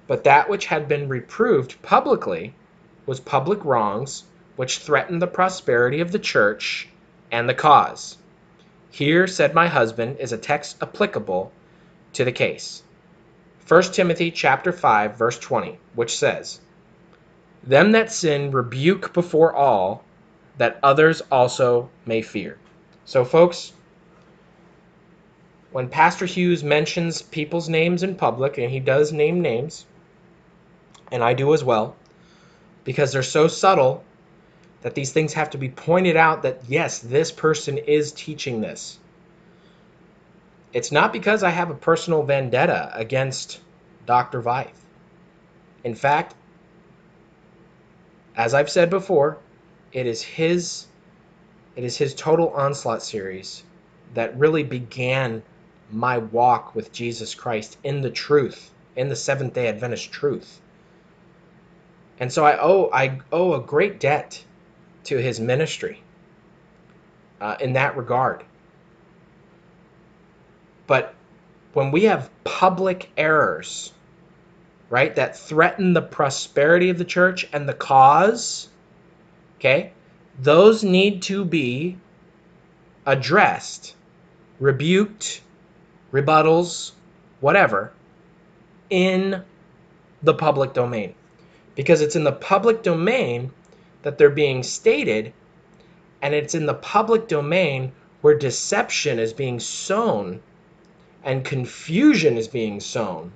But 0.07 0.25
that 0.25 0.49
which 0.49 0.65
had 0.65 0.87
been 0.87 1.07
reproved 1.07 1.81
publicly 1.81 2.53
was 3.05 3.19
public 3.19 3.63
wrongs 3.63 4.25
which 4.57 4.79
threatened 4.79 5.21
the 5.21 5.27
prosperity 5.27 6.01
of 6.01 6.11
the 6.11 6.19
church 6.19 6.89
and 7.31 7.47
the 7.47 7.53
cause. 7.53 8.17
Here, 8.91 9.25
said 9.25 9.53
my 9.53 9.67
husband, 9.67 10.17
is 10.19 10.33
a 10.33 10.37
text 10.37 10.77
applicable 10.83 11.51
to 12.13 12.25
the 12.25 12.31
case. 12.33 12.83
1 13.65 13.83
Timothy 13.93 14.31
chapter 14.31 14.73
5 14.73 15.15
verse 15.15 15.39
20, 15.39 15.79
which 15.95 16.17
says, 16.17 16.59
"Them 17.63 17.93
that 17.93 18.11
sin 18.11 18.51
rebuke 18.51 19.13
before 19.13 19.53
all, 19.53 20.03
that 20.57 20.77
others 20.83 21.21
also 21.31 21.89
may 22.05 22.21
fear." 22.21 22.57
So, 23.05 23.25
folks, 23.25 23.73
when 25.71 25.89
Pastor 25.89 26.25
Hughes 26.25 26.63
mentions 26.63 27.21
people's 27.21 27.69
names 27.69 28.03
in 28.03 28.15
public, 28.15 28.57
and 28.57 28.69
he 28.69 28.79
does 28.79 29.11
name 29.11 29.41
names, 29.41 29.85
and 31.11 31.23
I 31.23 31.33
do 31.33 31.53
as 31.53 31.63
well, 31.63 31.95
because 32.83 33.11
they're 33.11 33.23
so 33.23 33.47
subtle 33.47 34.03
that 34.81 34.95
these 34.95 35.11
things 35.11 35.33
have 35.33 35.51
to 35.51 35.57
be 35.57 35.69
pointed 35.69 36.17
out 36.17 36.43
that, 36.43 36.61
yes, 36.67 36.99
this 36.99 37.31
person 37.31 37.77
is 37.77 38.11
teaching 38.11 38.61
this. 38.61 38.99
It's 40.73 40.91
not 40.91 41.13
because 41.13 41.43
I 41.43 41.49
have 41.49 41.69
a 41.69 41.75
personal 41.75 42.23
vendetta 42.23 42.91
against 42.93 43.59
Dr. 44.05 44.41
Veith. 44.41 44.69
In 45.83 45.95
fact, 45.95 46.35
as 48.35 48.53
I've 48.53 48.69
said 48.69 48.89
before, 48.89 49.37
it 49.91 50.07
is 50.07 50.21
his 50.21 50.87
it 51.75 51.83
is 51.83 51.97
his 51.97 52.13
total 52.13 52.49
onslaught 52.49 53.03
series 53.03 53.63
that 54.13 54.37
really 54.37 54.63
began 54.63 55.41
my 55.91 56.17
walk 56.17 56.75
with 56.75 56.91
Jesus 56.91 57.35
Christ 57.35 57.77
in 57.83 58.01
the 58.01 58.09
truth, 58.09 58.71
in 58.95 59.09
the 59.09 59.15
Seventh 59.15 59.53
Day 59.53 59.67
Adventist 59.67 60.11
truth. 60.11 60.59
And 62.19 62.31
so 62.31 62.45
I 62.45 62.59
owe 62.59 62.89
I 62.93 63.19
owe 63.31 63.53
a 63.53 63.61
great 63.61 63.99
debt 63.99 64.43
to 65.05 65.17
his 65.17 65.39
ministry 65.39 66.01
uh, 67.39 67.57
in 67.59 67.73
that 67.73 67.97
regard. 67.97 68.43
But 70.87 71.15
when 71.73 71.91
we 71.91 72.03
have 72.03 72.29
public 72.43 73.09
errors, 73.17 73.93
right, 74.89 75.15
that 75.15 75.37
threaten 75.37 75.93
the 75.93 76.01
prosperity 76.01 76.89
of 76.89 76.97
the 76.97 77.05
church 77.05 77.47
and 77.53 77.67
the 77.67 77.73
cause, 77.73 78.69
okay, 79.57 79.93
those 80.41 80.83
need 80.83 81.21
to 81.21 81.45
be 81.45 81.95
addressed, 83.05 83.93
rebuked, 84.59 85.41
rebuttals, 86.11 86.93
whatever, 87.41 87.93
in 88.89 89.43
the 90.23 90.33
public 90.33 90.73
domain. 90.73 91.13
Because 91.75 92.01
it's 92.01 92.15
in 92.15 92.23
the 92.23 92.31
public 92.31 92.81
domain 92.81 93.51
that 94.01 94.17
they're 94.17 94.31
being 94.31 94.63
stated, 94.63 95.31
and 96.23 96.33
it's 96.33 96.55
in 96.55 96.65
the 96.65 96.73
public 96.73 97.27
domain 97.27 97.91
where 98.21 98.35
deception 98.35 99.19
is 99.19 99.33
being 99.33 99.59
sown 99.59 100.41
and 101.23 101.45
confusion 101.45 102.35
is 102.35 102.47
being 102.47 102.79
sown 102.79 103.31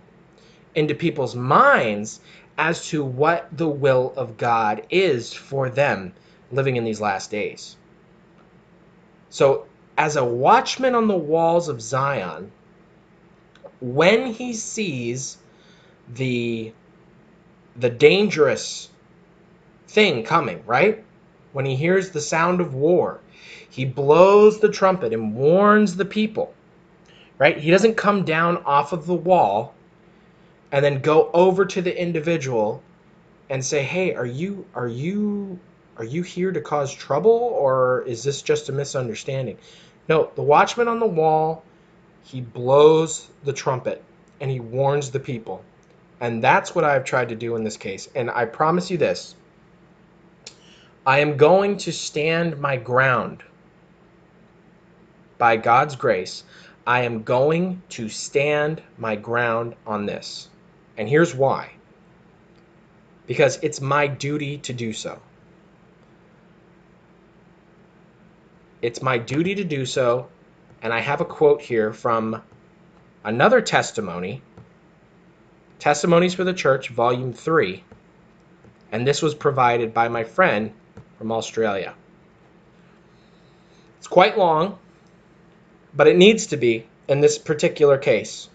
into 0.73 0.95
people's 0.95 1.35
minds 1.35 2.19
as 2.57 2.87
to 2.87 3.03
what 3.03 3.47
the 3.55 3.67
will 3.67 4.11
of 4.17 4.37
God 4.37 4.83
is 4.89 5.33
for 5.33 5.69
them 5.69 6.11
living 6.51 6.75
in 6.75 6.83
these 6.83 7.01
last 7.01 7.31
days. 7.31 7.75
So 9.29 9.65
as 9.97 10.15
a 10.15 10.25
watchman 10.25 10.95
on 10.95 11.07
the 11.07 11.17
walls 11.17 11.67
of 11.67 11.81
Zion, 11.81 12.51
when 13.81 14.27
he 14.27 14.53
sees 14.53 15.37
the 16.13 16.71
the 17.75 17.89
dangerous 17.89 18.89
thing 19.87 20.23
coming, 20.23 20.63
right? 20.65 21.03
When 21.51 21.65
he 21.65 21.75
hears 21.75 22.09
the 22.09 22.21
sound 22.21 22.61
of 22.61 22.73
war, 22.73 23.19
he 23.69 23.83
blows 23.83 24.59
the 24.59 24.69
trumpet 24.69 25.13
and 25.13 25.35
warns 25.35 25.95
the 25.95 26.05
people. 26.05 26.53
Right? 27.37 27.57
He 27.57 27.71
doesn't 27.71 27.95
come 27.95 28.23
down 28.23 28.57
off 28.63 28.93
of 28.93 29.07
the 29.07 29.13
wall 29.13 29.73
and 30.71 30.83
then 30.83 31.01
go 31.01 31.29
over 31.33 31.65
to 31.65 31.81
the 31.81 32.01
individual 32.01 32.81
and 33.49 33.63
say, 33.63 33.83
"Hey, 33.83 34.13
are 34.15 34.25
you 34.25 34.65
are 34.73 34.87
you 34.87 35.59
are 35.97 36.03
you 36.03 36.23
here 36.23 36.51
to 36.51 36.61
cause 36.61 36.93
trouble 36.93 37.31
or 37.31 38.03
is 38.07 38.23
this 38.23 38.41
just 38.41 38.69
a 38.69 38.71
misunderstanding?" 38.71 39.57
No, 40.07 40.29
the 40.35 40.41
watchman 40.41 40.87
on 40.87 40.99
the 40.99 41.07
wall, 41.07 41.63
he 42.23 42.41
blows 42.41 43.27
the 43.43 43.53
trumpet 43.53 44.03
and 44.39 44.51
he 44.51 44.59
warns 44.59 45.11
the 45.11 45.19
people. 45.19 45.63
And 46.19 46.43
that's 46.43 46.73
what 46.73 46.83
I've 46.83 47.03
tried 47.03 47.29
to 47.29 47.35
do 47.35 47.55
in 47.55 47.63
this 47.63 47.77
case. 47.77 48.09
And 48.15 48.29
I 48.29 48.45
promise 48.45 48.89
you 48.89 48.97
this 48.97 49.35
I 51.05 51.19
am 51.19 51.37
going 51.37 51.77
to 51.77 51.91
stand 51.91 52.59
my 52.59 52.77
ground 52.77 53.43
by 55.37 55.57
God's 55.57 55.95
grace. 55.95 56.43
I 56.87 57.01
am 57.01 57.23
going 57.23 57.81
to 57.89 58.09
stand 58.09 58.81
my 58.97 59.15
ground 59.15 59.75
on 59.85 60.05
this. 60.05 60.49
And 60.97 61.09
here's 61.09 61.35
why 61.35 61.71
because 63.27 63.59
it's 63.61 63.81
my 63.81 64.07
duty 64.07 64.57
to 64.59 64.73
do 64.73 64.93
so. 64.93 65.19
It's 68.85 69.01
my 69.01 69.17
duty 69.17 69.55
to 69.55 69.63
do 69.63 69.83
so. 69.87 70.27
And 70.79 70.93
I 70.93 70.99
have 70.99 71.19
a 71.19 71.25
quote 71.25 71.61
here 71.63 71.91
from 71.91 72.43
another 73.23 73.59
testimony 73.61 74.43
Testimonies 75.79 76.35
for 76.35 76.43
the 76.43 76.53
Church, 76.53 76.89
Volume 76.89 77.33
3. 77.33 77.83
And 78.91 79.07
this 79.07 79.23
was 79.23 79.33
provided 79.33 79.93
by 79.93 80.07
my 80.07 80.23
friend 80.23 80.71
from 81.17 81.31
Australia. 81.31 81.95
It's 83.97 84.07
quite 84.07 84.37
long, 84.37 84.77
but 85.93 86.07
it 86.07 86.15
needs 86.15 86.47
to 86.47 86.57
be 86.57 86.85
in 87.07 87.21
this 87.21 87.37
particular 87.39 87.97
case. 87.97 88.49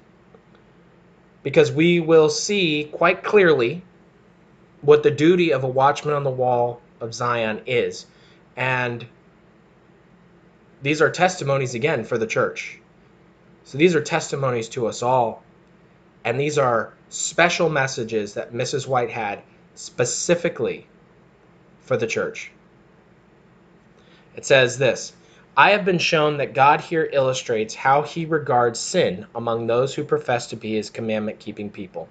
Because 1.43 1.73
we 1.73 1.99
will 1.99 2.31
see 2.31 2.85
quite 2.85 3.25
clearly 3.25 3.83
what 4.81 5.03
the 5.03 5.11
duty 5.11 5.53
of 5.53 5.65
a 5.65 5.69
watchman 5.69 6.15
on 6.15 6.25
the 6.25 6.31
wall 6.31 6.81
of 7.01 7.15
Zion 7.15 7.63
is. 7.67 8.07
And 8.57 9.05
these 10.83 11.03
are 11.03 11.11
testimonies 11.11 11.75
again 11.75 12.05
for 12.05 12.17
the 12.17 12.27
church. 12.27 12.79
So 13.65 13.79
these 13.79 13.95
are 13.95 14.03
testimonies 14.03 14.69
to 14.71 14.87
us 14.87 15.03
all. 15.03 15.43
And 16.25 16.39
these 16.39 16.59
are 16.59 16.93
special 17.09 17.69
messages 17.69 18.35
that 18.35 18.53
Mrs. 18.53 18.87
White 18.87 19.11
had 19.11 19.43
specifically 19.75 20.87
for 21.83 21.97
the 21.97 22.07
church. 22.07 22.51
It 24.37 24.47
says 24.47 24.79
this 24.79 25.13
I 25.57 25.73
have 25.73 25.85
been 25.85 25.99
shown 25.99 26.39
that 26.39 26.55
God 26.55 26.81
here 26.81 27.09
illustrates 27.13 27.75
how 27.75 28.03
he 28.03 28.25
regards 28.25 28.79
sin 28.79 29.27
among 29.35 29.67
those 29.67 29.95
who 29.95 30.05
profess 30.05 30.47
to 30.49 30.57
be 30.57 30.75
his 30.75 30.91
commandment 30.91 31.39
keeping 31.41 31.71
people. 31.71 32.09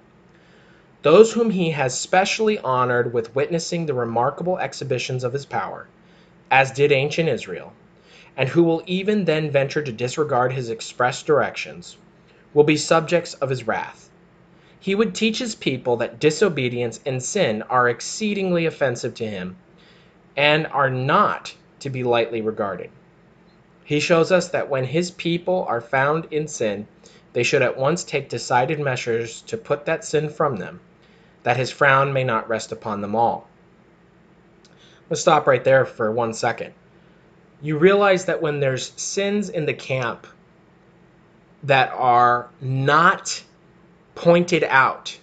Those 1.02 1.32
whom 1.32 1.50
he 1.50 1.70
has 1.70 1.98
specially 1.98 2.58
honored 2.58 3.12
with 3.12 3.34
witnessing 3.34 3.86
the 3.86 3.94
remarkable 3.94 4.58
exhibitions 4.58 5.24
of 5.24 5.32
his 5.32 5.46
power, 5.46 5.86
as 6.50 6.70
did 6.70 6.92
ancient 6.92 7.28
Israel, 7.28 7.72
and 8.40 8.48
who 8.48 8.64
will 8.64 8.82
even 8.86 9.24
then 9.24 9.52
venture 9.52 9.82
to 9.82 9.92
disregard 9.92 10.52
his 10.52 10.68
express 10.68 11.22
directions, 11.22 11.96
will 12.52 12.64
be 12.64 12.76
subjects 12.76 13.34
of 13.34 13.50
his 13.50 13.68
wrath 13.68 14.10
he 14.82 14.94
would 14.94 15.14
teach 15.14 15.38
his 15.38 15.54
people 15.54 15.98
that 15.98 16.18
disobedience 16.18 17.00
and 17.04 17.22
sin 17.22 17.62
are 17.68 17.90
exceedingly 17.90 18.64
offensive 18.64 19.14
to 19.14 19.26
him 19.26 19.56
and 20.38 20.66
are 20.68 20.88
not 20.88 21.54
to 21.78 21.90
be 21.90 22.02
lightly 22.02 22.40
regarded. 22.40 22.90
He 23.84 24.00
shows 24.00 24.32
us 24.32 24.48
that 24.48 24.70
when 24.70 24.84
his 24.84 25.10
people 25.10 25.66
are 25.68 25.82
found 25.82 26.28
in 26.30 26.48
sin, 26.48 26.88
they 27.34 27.42
should 27.42 27.60
at 27.60 27.76
once 27.76 28.02
take 28.02 28.30
decided 28.30 28.80
measures 28.80 29.42
to 29.42 29.58
put 29.58 29.84
that 29.84 30.02
sin 30.02 30.30
from 30.30 30.56
them, 30.56 30.80
that 31.42 31.58
his 31.58 31.70
frown 31.70 32.12
may 32.14 32.24
not 32.24 32.48
rest 32.48 32.72
upon 32.72 33.02
them 33.02 33.14
all. 33.14 33.46
Let's 35.10 35.20
stop 35.20 35.46
right 35.46 35.62
there 35.62 35.84
for 35.84 36.10
one 36.10 36.32
second. 36.32 36.72
You 37.62 37.78
realize 37.78 38.24
that 38.26 38.40
when 38.40 38.60
there's 38.60 38.92
sins 38.96 39.48
in 39.50 39.66
the 39.66 39.74
camp 39.74 40.26
that 41.64 41.92
are 41.92 42.48
not 42.60 43.42
pointed 44.14 44.64
out 44.64 45.18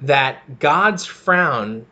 that 0.00 0.58
God's 0.58 1.04
frown, 1.04 1.86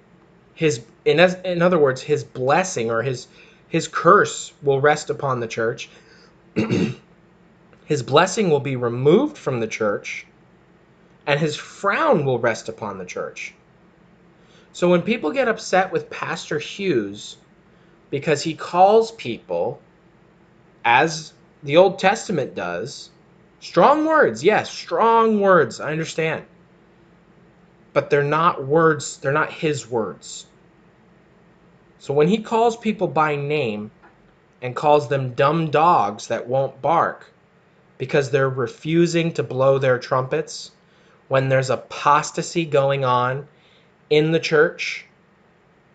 his 0.54 0.84
in, 1.04 1.20
in 1.44 1.62
other 1.62 1.78
words, 1.78 2.02
his 2.02 2.24
blessing 2.24 2.90
or 2.90 3.02
his 3.02 3.28
his 3.68 3.88
curse 3.88 4.52
will 4.62 4.80
rest 4.80 5.10
upon 5.10 5.40
the 5.40 5.46
church. 5.46 5.88
his 7.84 8.02
blessing 8.02 8.50
will 8.50 8.60
be 8.60 8.76
removed 8.76 9.36
from 9.36 9.60
the 9.60 9.66
church, 9.66 10.26
and 11.26 11.38
his 11.38 11.56
frown 11.56 12.24
will 12.24 12.38
rest 12.38 12.68
upon 12.68 12.98
the 12.98 13.04
church. 13.04 13.54
So 14.72 14.90
when 14.90 15.02
people 15.02 15.30
get 15.30 15.48
upset 15.48 15.92
with 15.92 16.10
Pastor 16.10 16.58
Hughes 16.58 17.36
because 18.10 18.42
he 18.42 18.54
calls 18.54 19.12
people, 19.12 19.80
as 20.84 21.32
the 21.62 21.76
Old 21.76 21.98
Testament 21.98 22.54
does, 22.54 23.10
Strong 23.60 24.04
words, 24.04 24.44
yes, 24.44 24.70
strong 24.70 25.40
words. 25.40 25.80
I 25.80 25.90
understand. 25.90 26.44
But 27.92 28.10
they're 28.10 28.22
not 28.22 28.64
words, 28.64 29.16
they're 29.16 29.32
not 29.32 29.52
his 29.52 29.90
words. 29.90 30.46
So 31.98 32.12
when 32.14 32.28
he 32.28 32.38
calls 32.38 32.76
people 32.76 33.08
by 33.08 33.34
name 33.34 33.90
and 34.62 34.76
calls 34.76 35.08
them 35.08 35.34
dumb 35.34 35.70
dogs 35.70 36.28
that 36.28 36.46
won't 36.46 36.80
bark 36.82 37.26
because 37.98 38.30
they're 38.30 38.48
refusing 38.48 39.32
to 39.32 39.42
blow 39.42 39.78
their 39.78 39.98
trumpets, 39.98 40.70
when 41.28 41.48
there's 41.48 41.70
apostasy 41.70 42.66
going 42.66 43.04
on 43.04 43.48
in 44.10 44.30
the 44.30 44.38
church, 44.38 45.06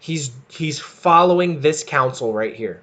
he's 0.01 0.31
he's 0.49 0.79
following 0.79 1.61
this 1.61 1.83
counsel 1.83 2.33
right 2.33 2.55
here. 2.55 2.81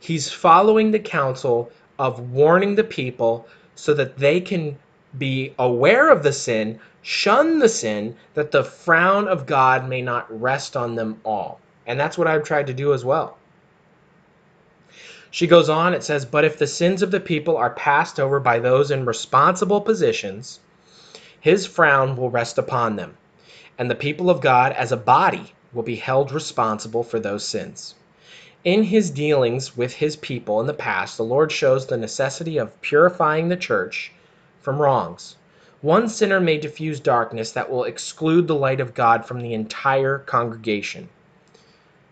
He's 0.00 0.30
following 0.30 0.90
the 0.90 0.98
counsel 0.98 1.70
of 1.98 2.32
warning 2.32 2.74
the 2.74 2.84
people 2.84 3.46
so 3.76 3.94
that 3.94 4.18
they 4.18 4.40
can 4.40 4.76
be 5.16 5.54
aware 5.58 6.10
of 6.10 6.22
the 6.22 6.32
sin, 6.32 6.80
shun 7.02 7.60
the 7.60 7.68
sin, 7.68 8.16
that 8.34 8.50
the 8.50 8.64
frown 8.64 9.28
of 9.28 9.46
God 9.46 9.88
may 9.88 10.02
not 10.02 10.40
rest 10.40 10.76
on 10.76 10.96
them 10.96 11.20
all. 11.24 11.60
And 11.86 11.98
that's 11.98 12.18
what 12.18 12.26
I've 12.26 12.44
tried 12.44 12.66
to 12.66 12.74
do 12.74 12.92
as 12.92 13.04
well. 13.04 13.38
She 15.30 15.46
goes 15.46 15.68
on, 15.68 15.94
it 15.94 16.02
says, 16.02 16.24
But 16.24 16.44
if 16.44 16.58
the 16.58 16.66
sins 16.66 17.02
of 17.02 17.10
the 17.10 17.20
people 17.20 17.56
are 17.56 17.70
passed 17.70 18.18
over 18.18 18.40
by 18.40 18.58
those 18.58 18.90
in 18.90 19.04
responsible 19.04 19.80
positions, 19.80 20.58
his 21.40 21.64
frown 21.66 22.16
will 22.16 22.30
rest 22.30 22.58
upon 22.58 22.96
them, 22.96 23.16
and 23.78 23.90
the 23.90 23.94
people 23.94 24.30
of 24.30 24.40
God 24.40 24.72
as 24.72 24.90
a 24.90 24.96
body 24.96 25.52
will 25.72 25.82
be 25.82 25.96
held 25.96 26.32
responsible 26.32 27.02
for 27.02 27.20
those 27.20 27.46
sins. 27.46 27.94
In 28.64 28.84
his 28.84 29.10
dealings 29.10 29.76
with 29.76 29.94
his 29.94 30.16
people 30.16 30.60
in 30.60 30.66
the 30.66 30.74
past, 30.74 31.16
the 31.16 31.24
Lord 31.24 31.52
shows 31.52 31.86
the 31.86 31.96
necessity 31.96 32.56
of 32.58 32.80
purifying 32.80 33.48
the 33.48 33.56
church 33.56 34.12
from 34.60 34.80
wrongs. 34.80 35.36
One 35.80 36.08
sinner 36.08 36.40
may 36.40 36.58
diffuse 36.58 37.00
darkness 37.00 37.52
that 37.52 37.70
will 37.70 37.84
exclude 37.84 38.48
the 38.48 38.54
light 38.54 38.80
of 38.80 38.94
God 38.94 39.26
from 39.26 39.40
the 39.40 39.54
entire 39.54 40.18
congregation. 40.18 41.08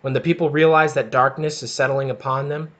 When 0.03 0.12
the 0.12 0.21
people 0.21 0.51
realize 0.51 0.95
that 0.95 1.11
darkness 1.11 1.62
is 1.62 1.73
settling 1.73 2.11
upon 2.11 2.49
them, 2.49 2.71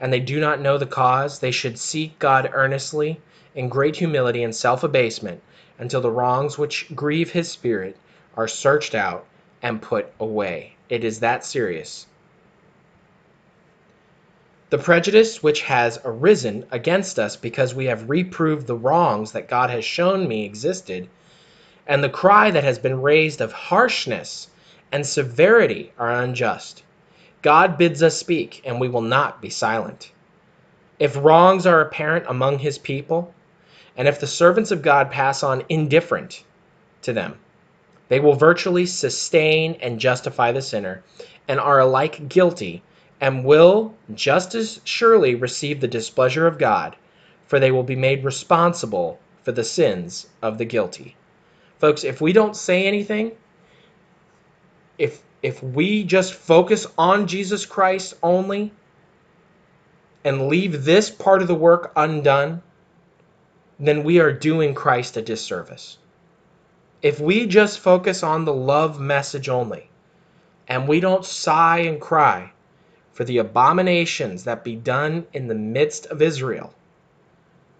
and 0.00 0.12
they 0.12 0.20
do 0.20 0.40
not 0.40 0.60
know 0.60 0.78
the 0.78 0.86
cause, 0.86 1.40
they 1.40 1.50
should 1.50 1.78
seek 1.78 2.18
God 2.18 2.48
earnestly 2.52 3.20
in 3.54 3.68
great 3.68 3.96
humility 3.96 4.42
and 4.42 4.54
self 4.54 4.82
abasement 4.82 5.42
until 5.78 6.00
the 6.00 6.10
wrongs 6.10 6.56
which 6.56 6.86
grieve 6.94 7.32
his 7.32 7.50
spirit 7.50 7.96
are 8.36 8.48
searched 8.48 8.94
out 8.94 9.26
and 9.62 9.80
put 9.80 10.12
away. 10.20 10.74
It 10.88 11.04
is 11.04 11.20
that 11.20 11.44
serious. 11.44 12.06
The 14.70 14.78
prejudice 14.78 15.42
which 15.42 15.62
has 15.62 16.00
arisen 16.04 16.66
against 16.70 17.18
us 17.18 17.36
because 17.36 17.74
we 17.74 17.84
have 17.86 18.10
reproved 18.10 18.66
the 18.66 18.74
wrongs 18.74 19.32
that 19.32 19.48
God 19.48 19.70
has 19.70 19.84
shown 19.84 20.26
me 20.26 20.44
existed, 20.44 21.08
and 21.86 22.02
the 22.02 22.08
cry 22.08 22.50
that 22.50 22.64
has 22.64 22.78
been 22.78 23.02
raised 23.02 23.40
of 23.40 23.52
harshness 23.52 24.48
and 24.90 25.06
severity 25.06 25.92
are 25.98 26.10
unjust. 26.10 26.82
God 27.42 27.76
bids 27.76 28.02
us 28.02 28.16
speak, 28.16 28.62
and 28.64 28.80
we 28.80 28.88
will 28.88 29.02
not 29.02 29.42
be 29.42 29.50
silent. 29.50 30.12
If 30.98 31.16
wrongs 31.16 31.66
are 31.66 31.80
apparent 31.80 32.24
among 32.28 32.58
his 32.58 32.78
people, 32.78 33.34
and 33.96 34.08
if 34.08 34.20
the 34.20 34.26
servants 34.26 34.70
of 34.70 34.80
God 34.80 35.10
pass 35.10 35.42
on 35.42 35.64
indifferent 35.68 36.44
to 37.02 37.12
them, 37.12 37.38
they 38.12 38.20
will 38.20 38.34
virtually 38.34 38.84
sustain 38.84 39.78
and 39.80 39.98
justify 39.98 40.52
the 40.52 40.60
sinner, 40.60 41.02
and 41.48 41.58
are 41.58 41.80
alike 41.80 42.28
guilty 42.28 42.82
and 43.22 43.42
will 43.42 43.94
just 44.12 44.54
as 44.54 44.82
surely 44.84 45.34
receive 45.34 45.80
the 45.80 45.88
displeasure 45.88 46.46
of 46.46 46.58
God, 46.58 46.94
for 47.46 47.58
they 47.58 47.70
will 47.70 47.82
be 47.82 47.96
made 47.96 48.22
responsible 48.22 49.18
for 49.42 49.52
the 49.52 49.64
sins 49.64 50.26
of 50.42 50.58
the 50.58 50.66
guilty. 50.66 51.16
Folks, 51.78 52.04
if 52.04 52.20
we 52.20 52.34
don't 52.34 52.54
say 52.54 52.86
anything, 52.86 53.32
if 54.98 55.22
if 55.42 55.62
we 55.62 56.04
just 56.04 56.34
focus 56.34 56.86
on 56.98 57.26
Jesus 57.26 57.64
Christ 57.64 58.12
only 58.22 58.72
and 60.22 60.48
leave 60.48 60.84
this 60.84 61.08
part 61.08 61.40
of 61.40 61.48
the 61.48 61.54
work 61.54 61.92
undone, 61.96 62.60
then 63.80 64.04
we 64.04 64.20
are 64.20 64.34
doing 64.34 64.74
Christ 64.74 65.16
a 65.16 65.22
disservice. 65.22 65.96
If 67.02 67.18
we 67.18 67.46
just 67.46 67.80
focus 67.80 68.22
on 68.22 68.44
the 68.44 68.54
love 68.54 69.00
message 69.00 69.48
only 69.48 69.90
and 70.68 70.86
we 70.86 71.00
don't 71.00 71.24
sigh 71.24 71.78
and 71.80 72.00
cry 72.00 72.52
for 73.12 73.24
the 73.24 73.38
abominations 73.38 74.44
that 74.44 74.62
be 74.62 74.76
done 74.76 75.26
in 75.32 75.48
the 75.48 75.54
midst 75.54 76.06
of 76.06 76.22
Israel, 76.22 76.72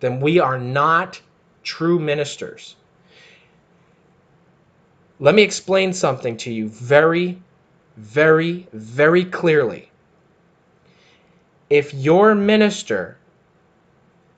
then 0.01 0.21
we 0.21 0.41
are 0.41 0.59
not 0.59 1.21
true 1.63 2.01
ministers. 2.01 2.75
Let 5.21 5.37
me 5.37 5.43
explain 5.43 5.93
something 5.93 6.37
to 6.39 6.53
you 6.53 6.69
very, 6.69 7.41
very, 7.97 8.67
very 8.73 9.25
clearly. 9.25 9.91
If 11.71 11.95
your 11.95 12.35
minister 12.35 13.17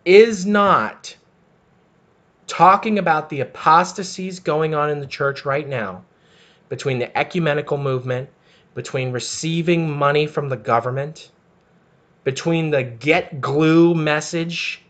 is 0.04 0.44
not 0.44 1.16
talking 2.46 2.98
about 2.98 3.28
the 3.28 3.40
apostasies 3.40 4.40
going 4.40 4.74
on 4.74 4.90
in 4.90 5.00
the 5.00 5.06
church 5.06 5.44
right 5.44 5.68
now 5.68 6.04
between 6.68 6.98
the 6.98 7.16
ecumenical 7.16 7.78
movement, 7.78 8.28
between 8.74 9.12
receiving 9.12 9.90
money 9.90 10.26
from 10.26 10.48
the 10.48 10.56
government, 10.56 11.30
between 12.24 12.70
the 12.70 12.82
get 12.82 13.40
glue 13.40 13.94
message, 13.94 14.82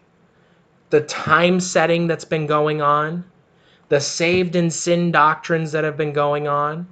the 0.91 1.01
time 1.03 1.61
setting 1.61 2.07
that's 2.07 2.25
been 2.25 2.47
going 2.47 2.81
on, 2.81 3.25
the 3.89 4.01
saved 4.01 4.57
in 4.57 4.71
sin 4.71 5.11
doctrines 5.11 5.73
that 5.73 5.85
have 5.85 5.97
been 5.97 6.13
going 6.13 6.49
on, 6.49 6.87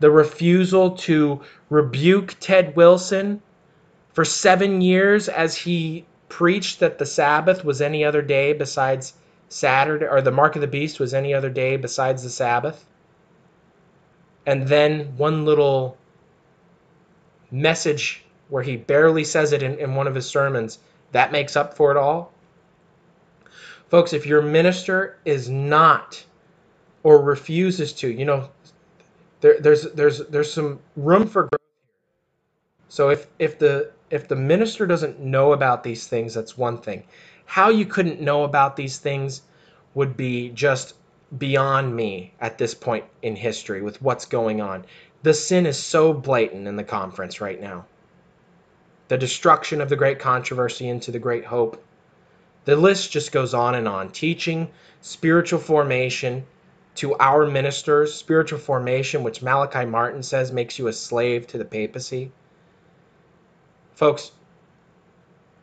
the 0.00 0.10
refusal 0.10 0.90
to 0.90 1.40
rebuke 1.70 2.34
Ted 2.40 2.74
Wilson 2.74 3.40
for 4.12 4.24
seven 4.24 4.80
years 4.80 5.28
as 5.28 5.56
he 5.56 6.04
preached 6.28 6.80
that 6.80 6.98
the 6.98 7.06
Sabbath 7.06 7.64
was 7.64 7.80
any 7.80 8.04
other 8.04 8.22
day 8.22 8.52
besides 8.52 9.14
Saturday, 9.52 10.06
or 10.06 10.22
the 10.22 10.30
mark 10.30 10.54
of 10.54 10.62
the 10.62 10.66
beast 10.66 10.98
was 10.98 11.12
any 11.12 11.34
other 11.34 11.50
day 11.50 11.76
besides 11.76 12.22
the 12.22 12.30
Sabbath. 12.30 12.86
And 14.46 14.66
then 14.66 15.16
one 15.16 15.44
little 15.44 15.96
message 17.50 18.24
where 18.48 18.62
he 18.62 18.76
barely 18.76 19.24
says 19.24 19.52
it 19.52 19.62
in, 19.62 19.78
in 19.78 19.94
one 19.94 20.06
of 20.06 20.14
his 20.14 20.28
sermons, 20.28 20.78
that 21.12 21.32
makes 21.32 21.54
up 21.54 21.74
for 21.74 21.90
it 21.90 21.96
all. 21.96 22.32
Folks, 23.88 24.14
if 24.14 24.24
your 24.24 24.40
minister 24.40 25.18
is 25.26 25.50
not 25.50 26.24
or 27.02 27.20
refuses 27.20 27.92
to, 27.92 28.08
you 28.08 28.24
know, 28.24 28.48
there, 29.42 29.60
there's 29.60 29.82
there's 29.92 30.26
there's 30.28 30.50
some 30.52 30.80
room 30.96 31.26
for 31.26 31.42
growth. 31.42 31.60
So 32.88 33.10
if 33.10 33.26
if 33.38 33.58
the 33.58 33.90
if 34.10 34.28
the 34.28 34.36
minister 34.36 34.86
doesn't 34.86 35.20
know 35.20 35.52
about 35.52 35.82
these 35.82 36.06
things, 36.06 36.32
that's 36.32 36.56
one 36.56 36.78
thing. 36.78 37.04
How 37.44 37.68
you 37.68 37.86
couldn't 37.86 38.20
know 38.20 38.44
about 38.44 38.76
these 38.76 38.98
things 38.98 39.42
would 39.94 40.16
be 40.16 40.48
just 40.50 40.94
beyond 41.38 41.94
me 41.94 42.34
at 42.40 42.58
this 42.58 42.74
point 42.74 43.04
in 43.22 43.36
history 43.36 43.82
with 43.82 44.00
what's 44.02 44.26
going 44.26 44.60
on. 44.60 44.84
The 45.22 45.34
sin 45.34 45.66
is 45.66 45.78
so 45.78 46.12
blatant 46.12 46.66
in 46.66 46.76
the 46.76 46.84
conference 46.84 47.40
right 47.40 47.60
now. 47.60 47.86
The 49.08 49.18
destruction 49.18 49.80
of 49.80 49.88
the 49.88 49.96
great 49.96 50.18
controversy 50.18 50.88
into 50.88 51.10
the 51.10 51.18
great 51.18 51.44
hope. 51.44 51.82
The 52.64 52.76
list 52.76 53.12
just 53.12 53.32
goes 53.32 53.54
on 53.54 53.74
and 53.74 53.88
on. 53.88 54.10
Teaching 54.10 54.70
spiritual 55.00 55.58
formation 55.58 56.46
to 56.96 57.16
our 57.18 57.46
ministers, 57.46 58.14
spiritual 58.14 58.58
formation, 58.58 59.22
which 59.22 59.42
Malachi 59.42 59.84
Martin 59.84 60.22
says 60.22 60.52
makes 60.52 60.78
you 60.78 60.88
a 60.88 60.92
slave 60.92 61.46
to 61.48 61.58
the 61.58 61.64
papacy. 61.64 62.30
Folks, 63.94 64.32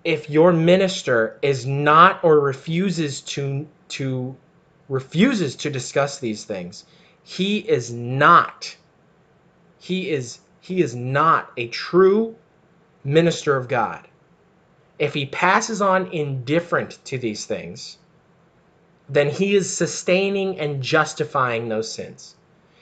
if 0.03 0.29
your 0.29 0.53
minister 0.53 1.37
is 1.41 1.65
not 1.65 2.23
or 2.23 2.39
refuses 2.39 3.21
to 3.21 3.67
to 3.89 4.35
refuses 4.87 5.55
to 5.57 5.69
discuss 5.69 6.19
these 6.19 6.45
things 6.45 6.85
he 7.23 7.57
is 7.59 7.91
not 7.91 8.75
he 9.79 10.09
is 10.09 10.39
he 10.61 10.81
is 10.81 10.95
not 10.95 11.51
a 11.57 11.67
true 11.67 12.35
minister 13.03 13.55
of 13.55 13.67
god. 13.67 14.07
If 14.99 15.13
he 15.13 15.25
passes 15.25 15.81
on 15.81 16.07
indifferent 16.07 17.03
to 17.05 17.17
these 17.17 17.45
things 17.45 17.97
then 19.09 19.29
he 19.29 19.55
is 19.55 19.75
sustaining 19.75 20.59
and 20.59 20.83
justifying 20.83 21.67
those 21.67 21.91
sins. 21.91 22.35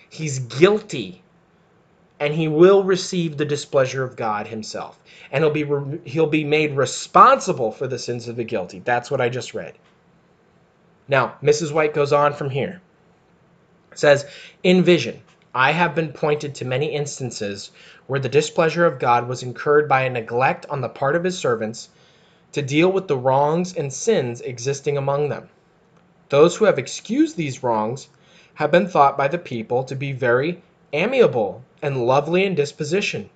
He's 0.10 0.40
guilty 0.40 1.24
and 2.20 2.34
he 2.34 2.48
will 2.48 2.84
receive 2.84 3.38
the 3.38 3.46
displeasure 3.46 4.04
of 4.04 4.16
God 4.16 4.48
himself. 4.48 5.00
And 5.32 5.44
he'll 5.44 5.52
be 5.52 6.00
he'll 6.06 6.28
be 6.28 6.44
made 6.44 6.76
responsible 6.76 7.72
for 7.72 7.88
the 7.88 8.00
sins 8.00 8.28
of 8.28 8.36
the 8.36 8.44
guilty. 8.44 8.80
That's 8.80 9.12
what 9.12 9.22
I 9.22 9.30
just 9.30 9.54
read. 9.54 9.78
Now 11.08 11.36
Mrs. 11.44 11.72
White 11.72 11.94
goes 11.94 12.12
on 12.12 12.34
from 12.34 12.50
here. 12.50 12.82
It 13.92 14.00
says 14.00 14.26
in 14.64 14.84
vision 14.84 15.22
I 15.54 15.72
have 15.72 15.96
been 15.96 16.12
pointed 16.12 16.54
to 16.56 16.66
many 16.66 16.94
instances 16.94 17.72
where 18.08 18.20
the 18.20 18.30
displeasure 18.30 18.86
of 18.86 19.00
God 19.00 19.28
was 19.28 19.44
incurred 19.44 19.88
by 19.88 20.02
a 20.02 20.10
neglect 20.10 20.66
on 20.70 20.82
the 20.82 20.90
part 20.90 21.16
of 21.16 21.24
his 21.24 21.38
servants 21.38 21.90
to 22.52 22.62
deal 22.62 22.92
with 22.92 23.08
the 23.08 23.18
wrongs 23.18 23.76
and 23.76 23.92
sins 23.92 24.42
existing 24.42 24.98
among 24.98 25.30
them. 25.30 25.50
Those 26.30 26.56
who 26.56 26.66
have 26.66 26.80
excused 26.80 27.38
these 27.38 27.64
wrongs 27.64 28.10
have 28.56 28.72
been 28.72 28.88
thought 28.88 29.18
by 29.18 29.28
the 29.28 29.38
people 29.38 29.84
to 29.84 29.96
be 29.96 30.12
very 30.12 30.62
amiable 30.94 31.64
and 31.82 32.06
lovely 32.06 32.46
in 32.46 32.56
disposition, 32.56 33.30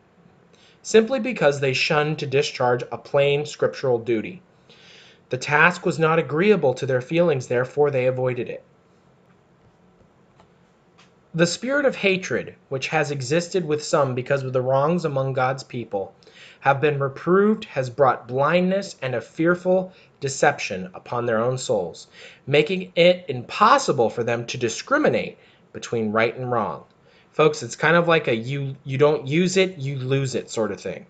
simply 0.81 1.19
because 1.19 1.59
they 1.59 1.73
shunned 1.73 2.17
to 2.19 2.25
discharge 2.25 2.83
a 2.91 2.97
plain 2.97 3.45
scriptural 3.45 3.99
duty. 3.99 4.41
The 5.29 5.37
task 5.37 5.85
was 5.85 5.99
not 5.99 6.19
agreeable 6.19 6.73
to 6.73 6.85
their 6.85 7.01
feelings, 7.01 7.47
therefore 7.47 7.91
they 7.91 8.05
avoided 8.05 8.49
it. 8.49 8.63
The 11.33 11.47
spirit 11.47 11.85
of 11.85 11.95
hatred, 11.95 12.55
which 12.67 12.89
has 12.89 13.09
existed 13.09 13.65
with 13.65 13.81
some 13.81 14.13
because 14.13 14.43
of 14.43 14.51
the 14.51 14.61
wrongs 14.61 15.05
among 15.05 15.31
God's 15.31 15.63
people, 15.63 16.13
have 16.59 16.81
been 16.81 16.99
reproved, 16.99 17.63
has 17.63 17.89
brought 17.89 18.27
blindness 18.27 18.97
and 19.01 19.15
a 19.15 19.21
fearful 19.21 19.93
deception 20.19 20.89
upon 20.93 21.25
their 21.25 21.39
own 21.39 21.57
souls, 21.57 22.07
making 22.45 22.91
it 22.97 23.23
impossible 23.29 24.09
for 24.09 24.25
them 24.25 24.45
to 24.47 24.57
discriminate 24.57 25.37
between 25.71 26.11
right 26.11 26.35
and 26.35 26.51
wrong. 26.51 26.83
Folks, 27.33 27.63
it's 27.63 27.77
kind 27.77 27.95
of 27.95 28.09
like 28.09 28.27
a 28.27 28.35
you 28.35 28.75
you 28.83 28.97
don't 28.97 29.25
use 29.25 29.55
it, 29.55 29.77
you 29.77 29.97
lose 29.97 30.35
it 30.35 30.49
sort 30.49 30.71
of 30.71 30.81
thing. 30.81 31.05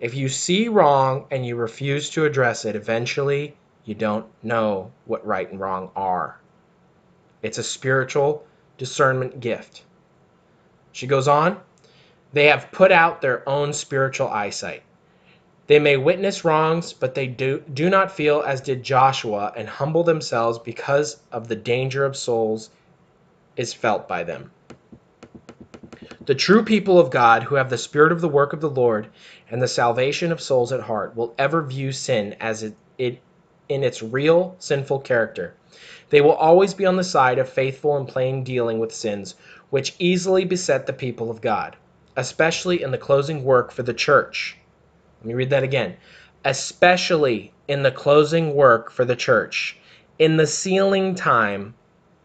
If 0.00 0.14
you 0.14 0.30
see 0.30 0.68
wrong 0.68 1.26
and 1.30 1.44
you 1.44 1.56
refuse 1.56 2.08
to 2.10 2.24
address 2.24 2.64
it, 2.64 2.74
eventually 2.74 3.54
you 3.84 3.94
don't 3.94 4.24
know 4.42 4.90
what 5.04 5.26
right 5.26 5.50
and 5.50 5.60
wrong 5.60 5.90
are. 5.94 6.40
It's 7.42 7.58
a 7.58 7.62
spiritual 7.62 8.46
discernment 8.78 9.40
gift. 9.40 9.82
She 10.92 11.06
goes 11.06 11.28
on, 11.28 11.60
they 12.32 12.46
have 12.46 12.72
put 12.72 12.90
out 12.90 13.20
their 13.20 13.46
own 13.46 13.74
spiritual 13.74 14.28
eyesight. 14.28 14.82
They 15.66 15.78
may 15.78 15.98
witness 15.98 16.44
wrongs, 16.44 16.94
but 16.94 17.14
they 17.14 17.26
do, 17.26 17.62
do 17.74 17.90
not 17.90 18.10
feel 18.10 18.42
as 18.42 18.62
did 18.62 18.82
Joshua 18.82 19.52
and 19.54 19.68
humble 19.68 20.04
themselves 20.04 20.58
because 20.58 21.20
of 21.30 21.48
the 21.48 21.56
danger 21.56 22.06
of 22.06 22.16
souls 22.16 22.70
is 23.56 23.74
felt 23.74 24.08
by 24.08 24.24
them. 24.24 24.50
The 26.26 26.34
true 26.34 26.62
people 26.62 26.98
of 26.98 27.10
God 27.10 27.44
who 27.44 27.54
have 27.54 27.70
the 27.70 27.78
spirit 27.78 28.12
of 28.12 28.20
the 28.20 28.28
work 28.28 28.52
of 28.52 28.60
the 28.60 28.68
Lord 28.68 29.08
and 29.50 29.62
the 29.62 29.66
salvation 29.66 30.30
of 30.30 30.40
souls 30.40 30.70
at 30.70 30.80
heart 30.80 31.16
will 31.16 31.34
ever 31.38 31.62
view 31.62 31.92
sin 31.92 32.36
as 32.38 32.62
it, 32.62 32.74
it 32.98 33.20
in 33.70 33.82
its 33.82 34.02
real 34.02 34.54
sinful 34.58 34.98
character. 34.98 35.54
They 36.10 36.20
will 36.20 36.34
always 36.34 36.74
be 36.74 36.84
on 36.84 36.96
the 36.96 37.04
side 37.04 37.38
of 37.38 37.48
faithful 37.48 37.96
and 37.96 38.06
plain 38.06 38.44
dealing 38.44 38.78
with 38.78 38.92
sins 38.94 39.34
which 39.70 39.94
easily 39.98 40.44
beset 40.44 40.86
the 40.86 40.92
people 40.92 41.30
of 41.30 41.40
God, 41.40 41.76
especially 42.16 42.82
in 42.82 42.90
the 42.90 42.98
closing 42.98 43.42
work 43.42 43.72
for 43.72 43.82
the 43.82 43.94
church. 43.94 44.58
Let 45.20 45.26
me 45.26 45.34
read 45.34 45.50
that 45.50 45.62
again. 45.62 45.96
Especially 46.44 47.50
in 47.66 47.82
the 47.82 47.90
closing 47.90 48.54
work 48.54 48.90
for 48.90 49.06
the 49.06 49.16
church, 49.16 49.78
in 50.18 50.36
the 50.36 50.46
sealing 50.46 51.14
time 51.14 51.74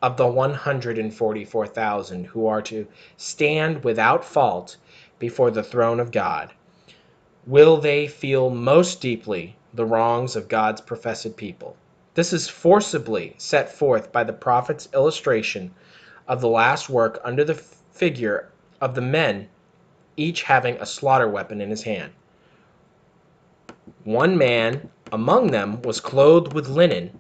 of 0.06 0.18
the 0.18 0.28
144,000 0.28 2.26
who 2.26 2.46
are 2.46 2.62
to 2.62 2.86
stand 3.18 3.84
without 3.84 4.24
fault 4.24 4.78
before 5.18 5.50
the 5.50 5.64
throne 5.64 6.00
of 6.00 6.12
God, 6.12 6.54
will 7.48 7.78
they 7.78 8.06
feel 8.06 8.52
most 8.52 9.02
deeply 9.02 9.56
the 9.74 9.84
wrongs 9.84 10.36
of 10.36 10.48
God's 10.48 10.80
professed 10.80 11.36
people. 11.36 11.76
This 12.14 12.34
is 12.34 12.48
forcibly 12.48 13.34
set 13.40 13.68
forth 13.68 14.12
by 14.12 14.24
the 14.24 14.32
prophet's 14.32 14.88
illustration 14.94 15.74
of 16.28 16.40
the 16.40 16.50
last 16.50 16.88
work 16.88 17.20
under 17.24 17.44
the 17.44 17.56
figure 17.56 18.52
of 18.80 18.94
the 18.94 19.02
men, 19.02 19.50
each 20.18 20.44
having 20.44 20.76
a 20.76 20.86
slaughter 20.86 21.28
weapon 21.28 21.62
in 21.62 21.72
his 21.72 21.82
hand. 21.82 22.12
One 24.04 24.38
man 24.38 24.92
among 25.12 25.48
them 25.50 25.82
was 25.82 26.00
clothed 26.00 26.54
with 26.54 26.68
linen, 26.68 27.20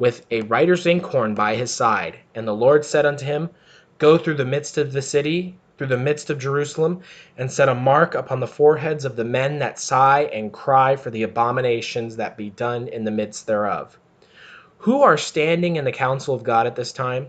with 0.00 0.24
a 0.30 0.40
writer's 0.42 0.86
inkhorn 0.86 1.34
by 1.34 1.54
his 1.54 1.72
side. 1.72 2.16
And 2.34 2.48
the 2.48 2.54
Lord 2.54 2.86
said 2.86 3.04
unto 3.04 3.26
him, 3.26 3.50
Go 3.98 4.16
through 4.16 4.36
the 4.36 4.46
midst 4.46 4.78
of 4.78 4.92
the 4.92 5.02
city, 5.02 5.58
through 5.76 5.88
the 5.88 5.98
midst 5.98 6.30
of 6.30 6.38
Jerusalem, 6.38 7.02
and 7.36 7.52
set 7.52 7.68
a 7.68 7.74
mark 7.74 8.14
upon 8.14 8.40
the 8.40 8.46
foreheads 8.46 9.04
of 9.04 9.14
the 9.14 9.24
men 9.24 9.58
that 9.58 9.78
sigh 9.78 10.22
and 10.32 10.54
cry 10.54 10.96
for 10.96 11.10
the 11.10 11.22
abominations 11.22 12.16
that 12.16 12.38
be 12.38 12.48
done 12.48 12.88
in 12.88 13.04
the 13.04 13.10
midst 13.10 13.46
thereof. 13.46 13.98
Who 14.78 15.02
are 15.02 15.18
standing 15.18 15.76
in 15.76 15.84
the 15.84 15.92
council 15.92 16.34
of 16.34 16.44
God 16.44 16.66
at 16.66 16.76
this 16.76 16.92
time? 16.92 17.28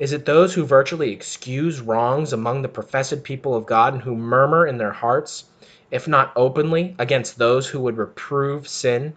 Is 0.00 0.12
it 0.12 0.24
those 0.26 0.54
who 0.54 0.64
virtually 0.64 1.12
excuse 1.12 1.80
wrongs 1.80 2.32
among 2.32 2.62
the 2.62 2.68
professed 2.68 3.22
people 3.22 3.54
of 3.54 3.64
God 3.64 3.94
and 3.94 4.02
who 4.02 4.16
murmur 4.16 4.66
in 4.66 4.78
their 4.78 4.90
hearts, 4.90 5.44
if 5.92 6.08
not 6.08 6.32
openly, 6.34 6.96
against 6.98 7.38
those 7.38 7.68
who 7.68 7.78
would 7.78 7.96
reprove 7.96 8.66
sin? 8.66 9.14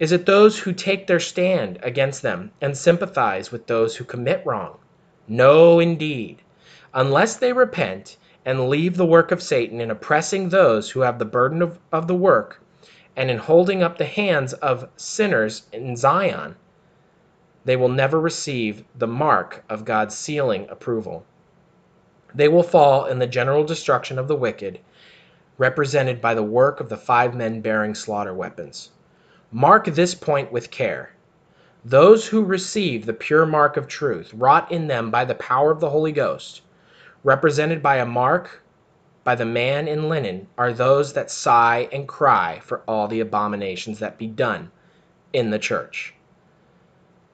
Is 0.00 0.10
it 0.10 0.26
those 0.26 0.58
who 0.58 0.72
take 0.72 1.06
their 1.06 1.20
stand 1.20 1.78
against 1.80 2.22
them 2.22 2.50
and 2.60 2.76
sympathize 2.76 3.52
with 3.52 3.68
those 3.68 3.96
who 3.96 4.04
commit 4.04 4.44
wrong? 4.44 4.78
No, 5.28 5.78
indeed. 5.78 6.42
Unless 6.92 7.36
they 7.36 7.52
repent 7.52 8.16
and 8.44 8.68
leave 8.68 8.96
the 8.96 9.06
work 9.06 9.30
of 9.30 9.40
Satan 9.40 9.80
in 9.80 9.92
oppressing 9.92 10.48
those 10.48 10.90
who 10.90 11.00
have 11.00 11.20
the 11.20 11.24
burden 11.24 11.62
of, 11.62 11.78
of 11.92 12.08
the 12.08 12.14
work 12.14 12.60
and 13.16 13.30
in 13.30 13.38
holding 13.38 13.84
up 13.84 13.96
the 13.96 14.04
hands 14.04 14.52
of 14.54 14.88
sinners 14.96 15.66
in 15.72 15.96
Zion, 15.96 16.56
they 17.64 17.76
will 17.76 17.88
never 17.88 18.20
receive 18.20 18.84
the 18.96 19.06
mark 19.06 19.64
of 19.68 19.84
God's 19.84 20.16
sealing 20.16 20.68
approval. 20.68 21.24
They 22.34 22.48
will 22.48 22.64
fall 22.64 23.06
in 23.06 23.20
the 23.20 23.28
general 23.28 23.62
destruction 23.62 24.18
of 24.18 24.26
the 24.26 24.34
wicked, 24.36 24.80
represented 25.56 26.20
by 26.20 26.34
the 26.34 26.42
work 26.42 26.80
of 26.80 26.88
the 26.88 26.96
five 26.96 27.34
men 27.34 27.60
bearing 27.60 27.94
slaughter 27.94 28.34
weapons. 28.34 28.90
Mark 29.56 29.84
this 29.84 30.16
point 30.16 30.50
with 30.50 30.72
care. 30.72 31.12
Those 31.84 32.26
who 32.26 32.42
receive 32.42 33.06
the 33.06 33.12
pure 33.12 33.46
mark 33.46 33.76
of 33.76 33.86
truth, 33.86 34.34
wrought 34.34 34.72
in 34.72 34.88
them 34.88 35.12
by 35.12 35.24
the 35.24 35.36
power 35.36 35.70
of 35.70 35.78
the 35.78 35.90
Holy 35.90 36.10
Ghost, 36.10 36.62
represented 37.22 37.80
by 37.80 37.98
a 37.98 38.04
mark 38.04 38.64
by 39.22 39.36
the 39.36 39.44
man 39.44 39.86
in 39.86 40.08
linen, 40.08 40.48
are 40.58 40.72
those 40.72 41.12
that 41.12 41.30
sigh 41.30 41.88
and 41.92 42.08
cry 42.08 42.58
for 42.64 42.82
all 42.88 43.06
the 43.06 43.20
abominations 43.20 44.00
that 44.00 44.18
be 44.18 44.26
done 44.26 44.72
in 45.32 45.50
the 45.50 45.58
church. 45.60 46.14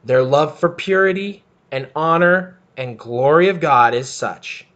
Their 0.05 0.23
love 0.23 0.59
for 0.59 0.69
purity 0.69 1.43
and 1.73 1.89
honor 1.97 2.59
and 2.77 2.99
glory 2.99 3.49
of 3.49 3.61
God 3.61 3.95
is 3.95 4.11
such, 4.11 4.67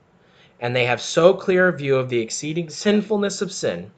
and 0.61 0.75
they 0.75 0.87
have 0.87 1.03
so 1.03 1.35
clear 1.35 1.69
a 1.69 1.77
view 1.77 1.97
of 1.97 2.09
the 2.09 2.21
exceeding 2.21 2.71
sinfulness 2.71 3.43
of 3.43 3.53
sin, 3.53 3.91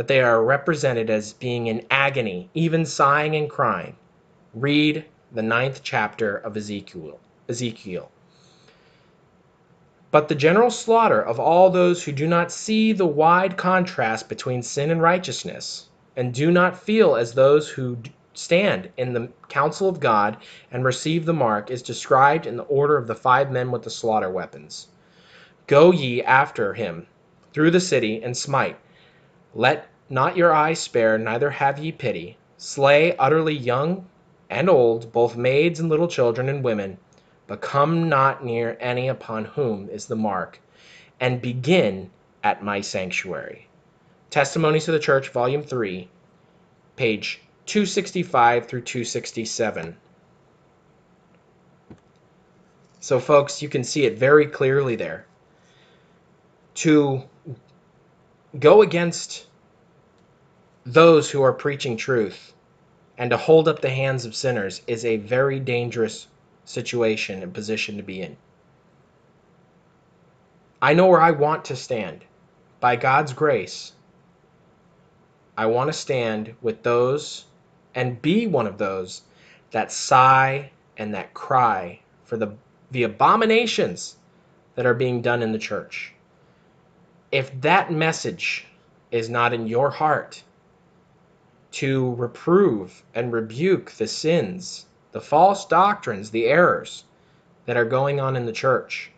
that 0.00 0.08
they 0.08 0.22
are 0.22 0.42
represented 0.42 1.10
as 1.10 1.34
being 1.34 1.66
in 1.66 1.84
agony, 1.90 2.48
even 2.54 2.86
sighing 2.86 3.36
and 3.36 3.50
crying. 3.50 3.94
Read 4.54 5.04
the 5.30 5.42
ninth 5.42 5.82
chapter 5.82 6.38
of 6.38 6.56
Ezekiel. 6.56 7.20
Ezekiel. 7.50 8.10
But 10.10 10.28
the 10.28 10.34
general 10.34 10.70
slaughter 10.70 11.20
of 11.20 11.38
all 11.38 11.68
those 11.68 12.02
who 12.02 12.12
do 12.12 12.26
not 12.26 12.50
see 12.50 12.94
the 12.94 13.04
wide 13.04 13.58
contrast 13.58 14.26
between 14.26 14.62
sin 14.62 14.90
and 14.90 15.02
righteousness, 15.02 15.90
and 16.16 16.32
do 16.32 16.50
not 16.50 16.80
feel 16.80 17.14
as 17.14 17.34
those 17.34 17.68
who 17.68 17.98
stand 18.32 18.88
in 18.96 19.12
the 19.12 19.28
council 19.50 19.86
of 19.86 20.00
God 20.00 20.38
and 20.72 20.82
receive 20.82 21.26
the 21.26 21.34
mark, 21.34 21.70
is 21.70 21.82
described 21.82 22.46
in 22.46 22.56
the 22.56 22.62
order 22.62 22.96
of 22.96 23.06
the 23.06 23.14
five 23.14 23.50
men 23.50 23.70
with 23.70 23.82
the 23.82 23.90
slaughter 23.90 24.30
weapons. 24.30 24.88
Go 25.66 25.92
ye 25.92 26.22
after 26.22 26.72
him 26.72 27.06
through 27.52 27.70
the 27.72 27.80
city 27.80 28.22
and 28.22 28.34
smite. 28.34 28.78
Let 29.54 29.89
not 30.10 30.36
your 30.36 30.52
eye 30.52 30.74
spare, 30.74 31.16
neither 31.16 31.50
have 31.50 31.78
ye 31.78 31.92
pity. 31.92 32.36
Slay 32.56 33.16
utterly 33.16 33.54
young 33.54 34.06
and 34.50 34.68
old, 34.68 35.12
both 35.12 35.36
maids 35.36 35.78
and 35.78 35.88
little 35.88 36.08
children 36.08 36.48
and 36.48 36.64
women, 36.64 36.98
but 37.46 37.60
come 37.60 38.08
not 38.08 38.44
near 38.44 38.76
any 38.80 39.06
upon 39.06 39.44
whom 39.44 39.88
is 39.88 40.06
the 40.06 40.16
mark, 40.16 40.60
and 41.20 41.40
begin 41.40 42.10
at 42.42 42.62
my 42.62 42.80
sanctuary. 42.80 43.68
Testimonies 44.30 44.84
to 44.86 44.92
the 44.92 44.98
Church, 44.98 45.28
Volume 45.28 45.62
3, 45.62 46.08
page 46.96 47.40
265 47.66 48.66
through 48.66 48.82
267. 48.82 49.96
So, 52.98 53.20
folks, 53.20 53.62
you 53.62 53.68
can 53.68 53.84
see 53.84 54.04
it 54.04 54.18
very 54.18 54.46
clearly 54.46 54.96
there. 54.96 55.24
To 56.74 57.22
go 58.58 58.82
against 58.82 59.46
those 60.92 61.30
who 61.30 61.42
are 61.42 61.52
preaching 61.52 61.96
truth 61.96 62.52
and 63.16 63.30
to 63.30 63.36
hold 63.36 63.68
up 63.68 63.80
the 63.80 63.90
hands 63.90 64.24
of 64.24 64.34
sinners 64.34 64.82
is 64.86 65.04
a 65.04 65.18
very 65.18 65.60
dangerous 65.60 66.26
situation 66.64 67.42
and 67.42 67.54
position 67.54 67.96
to 67.96 68.02
be 68.02 68.22
in. 68.22 68.36
I 70.82 70.94
know 70.94 71.06
where 71.06 71.20
I 71.20 71.30
want 71.30 71.64
to 71.66 71.76
stand. 71.76 72.24
By 72.80 72.96
God's 72.96 73.32
grace, 73.32 73.92
I 75.56 75.66
want 75.66 75.88
to 75.88 75.92
stand 75.92 76.54
with 76.62 76.82
those 76.82 77.44
and 77.94 78.20
be 78.20 78.46
one 78.46 78.66
of 78.66 78.78
those 78.78 79.22
that 79.70 79.92
sigh 79.92 80.72
and 80.96 81.14
that 81.14 81.34
cry 81.34 82.00
for 82.24 82.36
the, 82.36 82.54
the 82.90 83.04
abominations 83.04 84.16
that 84.74 84.86
are 84.86 84.94
being 84.94 85.22
done 85.22 85.42
in 85.42 85.52
the 85.52 85.58
church. 85.58 86.14
If 87.30 87.60
that 87.60 87.92
message 87.92 88.66
is 89.10 89.28
not 89.28 89.52
in 89.52 89.66
your 89.66 89.90
heart, 89.90 90.42
to 91.72 92.14
reprove 92.14 93.02
and 93.14 93.32
rebuke 93.32 93.92
the 93.92 94.06
sins, 94.06 94.86
the 95.12 95.20
false 95.20 95.66
doctrines, 95.66 96.30
the 96.30 96.46
errors 96.46 97.04
that 97.66 97.76
are 97.76 97.84
going 97.84 98.18
on 98.20 98.36
in 98.36 98.46
the 98.46 98.52
church, 98.52 99.12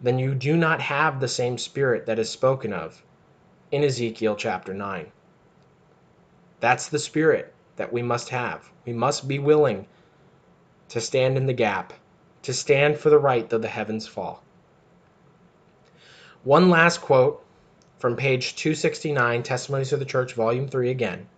then 0.00 0.18
you 0.18 0.34
do 0.34 0.56
not 0.56 0.80
have 0.80 1.20
the 1.20 1.28
same 1.28 1.56
spirit 1.56 2.06
that 2.06 2.18
is 2.18 2.28
spoken 2.28 2.72
of 2.72 3.02
in 3.70 3.84
Ezekiel 3.84 4.34
chapter 4.36 4.74
9. 4.74 5.10
That's 6.60 6.88
the 6.88 6.98
spirit 6.98 7.54
that 7.76 7.92
we 7.92 8.02
must 8.02 8.28
have. 8.28 8.70
We 8.84 8.92
must 8.92 9.26
be 9.26 9.38
willing 9.38 9.86
to 10.88 11.00
stand 11.00 11.36
in 11.36 11.46
the 11.46 11.52
gap, 11.52 11.92
to 12.42 12.52
stand 12.52 12.98
for 12.98 13.10
the 13.10 13.18
right 13.18 13.48
though 13.48 13.58
the 13.58 13.68
heavens 13.68 14.06
fall. 14.06 14.42
One 16.44 16.68
last 16.68 17.00
quote 17.00 17.44
from 18.02 18.16
page 18.16 18.56
269, 18.56 19.44
Testimonies 19.44 19.92
of 19.92 20.00
the 20.00 20.04
Church, 20.04 20.34
Volume 20.34 20.66
3 20.66 20.90
again. 20.90 21.28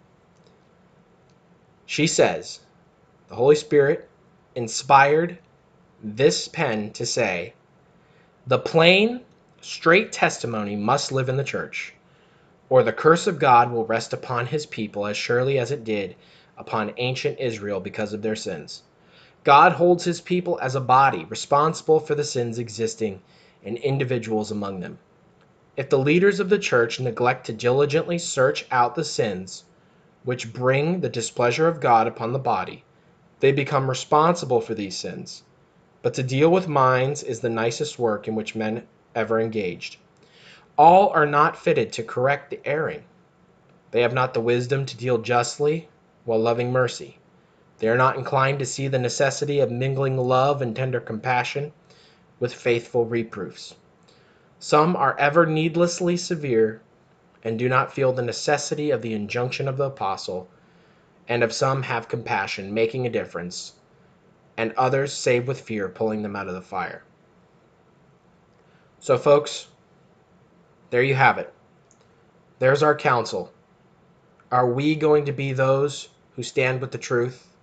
She 1.84 2.06
says, 2.06 2.60
The 3.28 3.34
Holy 3.34 3.54
Spirit 3.54 4.08
inspired 4.54 5.36
this 6.02 6.48
pen 6.48 6.90
to 6.92 7.04
say, 7.04 7.52
The 8.46 8.58
plain, 8.58 9.20
straight 9.60 10.10
testimony 10.10 10.74
must 10.74 11.12
live 11.12 11.28
in 11.28 11.36
the 11.36 11.44
church, 11.44 11.92
or 12.70 12.82
the 12.82 12.94
curse 12.94 13.26
of 13.26 13.38
God 13.38 13.70
will 13.70 13.84
rest 13.84 14.14
upon 14.14 14.46
his 14.46 14.64
people 14.64 15.04
as 15.04 15.18
surely 15.18 15.58
as 15.58 15.70
it 15.70 15.84
did 15.84 16.16
upon 16.56 16.94
ancient 16.96 17.38
Israel 17.40 17.78
because 17.78 18.14
of 18.14 18.22
their 18.22 18.36
sins. 18.36 18.84
God 19.44 19.72
holds 19.72 20.04
his 20.04 20.22
people 20.22 20.58
as 20.62 20.74
a 20.74 20.80
body 20.80 21.26
responsible 21.26 22.00
for 22.00 22.14
the 22.14 22.24
sins 22.24 22.58
existing 22.58 23.20
in 23.62 23.76
individuals 23.76 24.50
among 24.50 24.80
them. 24.80 24.98
If 25.76 25.88
the 25.88 25.98
leaders 25.98 26.38
of 26.38 26.50
the 26.50 26.58
church 26.60 27.00
neglect 27.00 27.46
to 27.46 27.52
diligently 27.52 28.16
search 28.16 28.64
out 28.70 28.94
the 28.94 29.02
sins 29.02 29.64
which 30.22 30.52
bring 30.52 31.00
the 31.00 31.08
displeasure 31.08 31.66
of 31.66 31.80
God 31.80 32.06
upon 32.06 32.32
the 32.32 32.38
body, 32.38 32.84
they 33.40 33.50
become 33.50 33.88
responsible 33.90 34.60
for 34.60 34.72
these 34.72 34.96
sins. 34.96 35.42
But 36.00 36.14
to 36.14 36.22
deal 36.22 36.48
with 36.48 36.68
minds 36.68 37.24
is 37.24 37.40
the 37.40 37.50
nicest 37.50 37.98
work 37.98 38.28
in 38.28 38.36
which 38.36 38.54
men 38.54 38.86
ever 39.16 39.40
engaged. 39.40 39.96
All 40.78 41.08
are 41.08 41.26
not 41.26 41.56
fitted 41.56 41.92
to 41.94 42.04
correct 42.04 42.50
the 42.50 42.60
erring. 42.64 43.02
They 43.90 44.02
have 44.02 44.14
not 44.14 44.32
the 44.32 44.40
wisdom 44.40 44.86
to 44.86 44.96
deal 44.96 45.18
justly 45.18 45.88
while 46.24 46.38
loving 46.38 46.70
mercy. 46.70 47.18
They 47.80 47.88
are 47.88 47.96
not 47.96 48.16
inclined 48.16 48.60
to 48.60 48.66
see 48.66 48.86
the 48.86 49.00
necessity 49.00 49.58
of 49.58 49.72
mingling 49.72 50.16
love 50.18 50.62
and 50.62 50.76
tender 50.76 51.00
compassion 51.00 51.72
with 52.38 52.54
faithful 52.54 53.06
reproofs. 53.06 53.74
Some 54.66 54.96
are 54.96 55.14
ever 55.18 55.44
needlessly 55.44 56.16
severe, 56.16 56.80
and 57.42 57.58
do 57.58 57.68
not 57.68 57.92
feel 57.92 58.14
the 58.14 58.22
necessity 58.22 58.90
of 58.90 59.02
the 59.02 59.12
injunction 59.12 59.68
of 59.68 59.76
the 59.76 59.84
apostle, 59.84 60.48
and 61.28 61.44
of 61.44 61.52
some 61.52 61.82
have 61.82 62.08
compassion, 62.08 62.72
making 62.72 63.06
a 63.06 63.10
difference, 63.10 63.74
and 64.56 64.72
others 64.72 65.12
save 65.12 65.46
with 65.46 65.60
fear, 65.60 65.90
pulling 65.90 66.22
them 66.22 66.34
out 66.34 66.48
of 66.48 66.54
the 66.54 66.62
fire. 66.62 67.04
So, 69.00 69.18
folks, 69.18 69.66
there 70.88 71.02
you 71.02 71.14
have 71.14 71.36
it. 71.36 71.52
There's 72.58 72.82
our 72.82 72.96
counsel. 72.96 73.52
Are 74.50 74.70
we 74.70 74.94
going 74.94 75.26
to 75.26 75.32
be 75.32 75.52
those 75.52 76.08
who 76.36 76.42
stand 76.42 76.80
with 76.80 76.90
the 76.90 76.96
truth? 76.96 77.54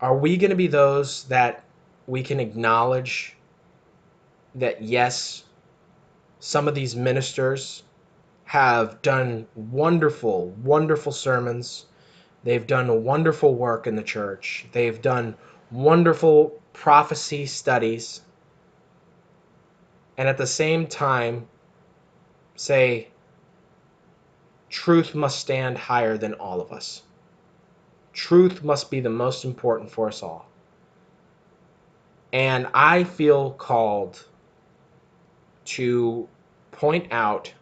Are 0.00 0.16
we 0.16 0.38
going 0.38 0.50
to 0.50 0.56
be 0.56 0.66
those 0.66 1.22
that 1.28 1.62
we 2.08 2.24
can 2.24 2.40
acknowledge 2.40 3.36
that, 4.56 4.82
yes, 4.82 5.44
some 6.40 6.68
of 6.68 6.74
these 6.74 6.94
ministers 6.94 7.82
have 8.44 9.02
done 9.02 9.46
wonderful, 9.54 10.50
wonderful 10.62 11.12
sermons. 11.12 11.86
They've 12.44 12.66
done 12.66 13.04
wonderful 13.04 13.54
work 13.54 13.86
in 13.86 13.96
the 13.96 14.02
church. 14.02 14.66
They've 14.72 15.00
done 15.02 15.36
wonderful 15.70 16.60
prophecy 16.72 17.46
studies. 17.46 18.22
And 20.16 20.28
at 20.28 20.38
the 20.38 20.46
same 20.46 20.86
time, 20.86 21.46
say, 22.56 23.08
truth 24.70 25.14
must 25.14 25.38
stand 25.38 25.76
higher 25.76 26.16
than 26.16 26.34
all 26.34 26.60
of 26.60 26.72
us. 26.72 27.02
Truth 28.12 28.64
must 28.64 28.90
be 28.90 29.00
the 29.00 29.10
most 29.10 29.44
important 29.44 29.90
for 29.90 30.08
us 30.08 30.22
all. 30.22 30.48
And 32.32 32.66
I 32.74 33.04
feel 33.04 33.52
called 33.52 34.24
to 35.68 36.28
point 36.72 37.06
out 37.10 37.52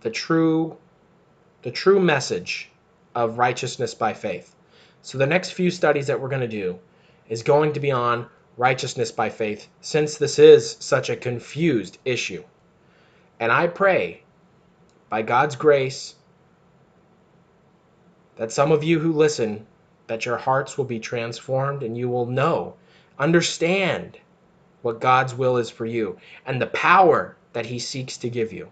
the 0.00 0.10
true 0.10 0.76
the 1.62 1.70
true 1.70 2.00
message 2.00 2.70
of 3.14 3.38
righteousness 3.38 3.94
by 3.94 4.12
faith. 4.12 4.54
So 5.02 5.18
the 5.18 5.26
next 5.26 5.50
few 5.50 5.70
studies 5.70 6.06
that 6.06 6.20
we're 6.20 6.28
going 6.28 6.40
to 6.40 6.48
do 6.48 6.78
is 7.28 7.42
going 7.42 7.72
to 7.72 7.80
be 7.80 7.90
on 7.90 8.26
righteousness 8.56 9.10
by 9.10 9.28
faith 9.28 9.68
since 9.80 10.16
this 10.16 10.38
is 10.38 10.76
such 10.80 11.10
a 11.10 11.16
confused 11.16 11.98
issue. 12.04 12.44
And 13.40 13.50
I 13.52 13.66
pray 13.66 14.22
by 15.08 15.22
God's 15.22 15.56
grace 15.56 16.14
that 18.36 18.52
some 18.52 18.72
of 18.72 18.84
you 18.84 18.98
who 18.98 19.12
listen 19.12 19.66
that 20.06 20.24
your 20.24 20.36
hearts 20.36 20.78
will 20.78 20.84
be 20.84 20.98
transformed 20.98 21.82
and 21.82 21.96
you 21.96 22.08
will 22.08 22.26
know, 22.26 22.74
understand 23.18 24.18
what 24.82 25.00
God's 25.00 25.34
will 25.34 25.56
is 25.56 25.70
for 25.70 25.86
you 25.86 26.18
and 26.46 26.60
the 26.60 26.66
power 26.68 27.36
that 27.52 27.66
he 27.66 27.78
seeks 27.78 28.16
to 28.18 28.30
give 28.30 28.52
you. 28.52 28.68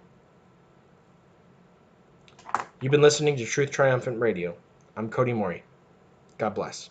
You've 2.80 2.92
been 2.92 3.02
listening 3.02 3.36
to 3.36 3.44
Truth 3.44 3.70
Triumphant 3.70 4.20
Radio. 4.20 4.54
I'm 4.96 5.08
Cody 5.08 5.32
Mori. 5.32 5.62
God 6.38 6.54
bless. 6.54 6.90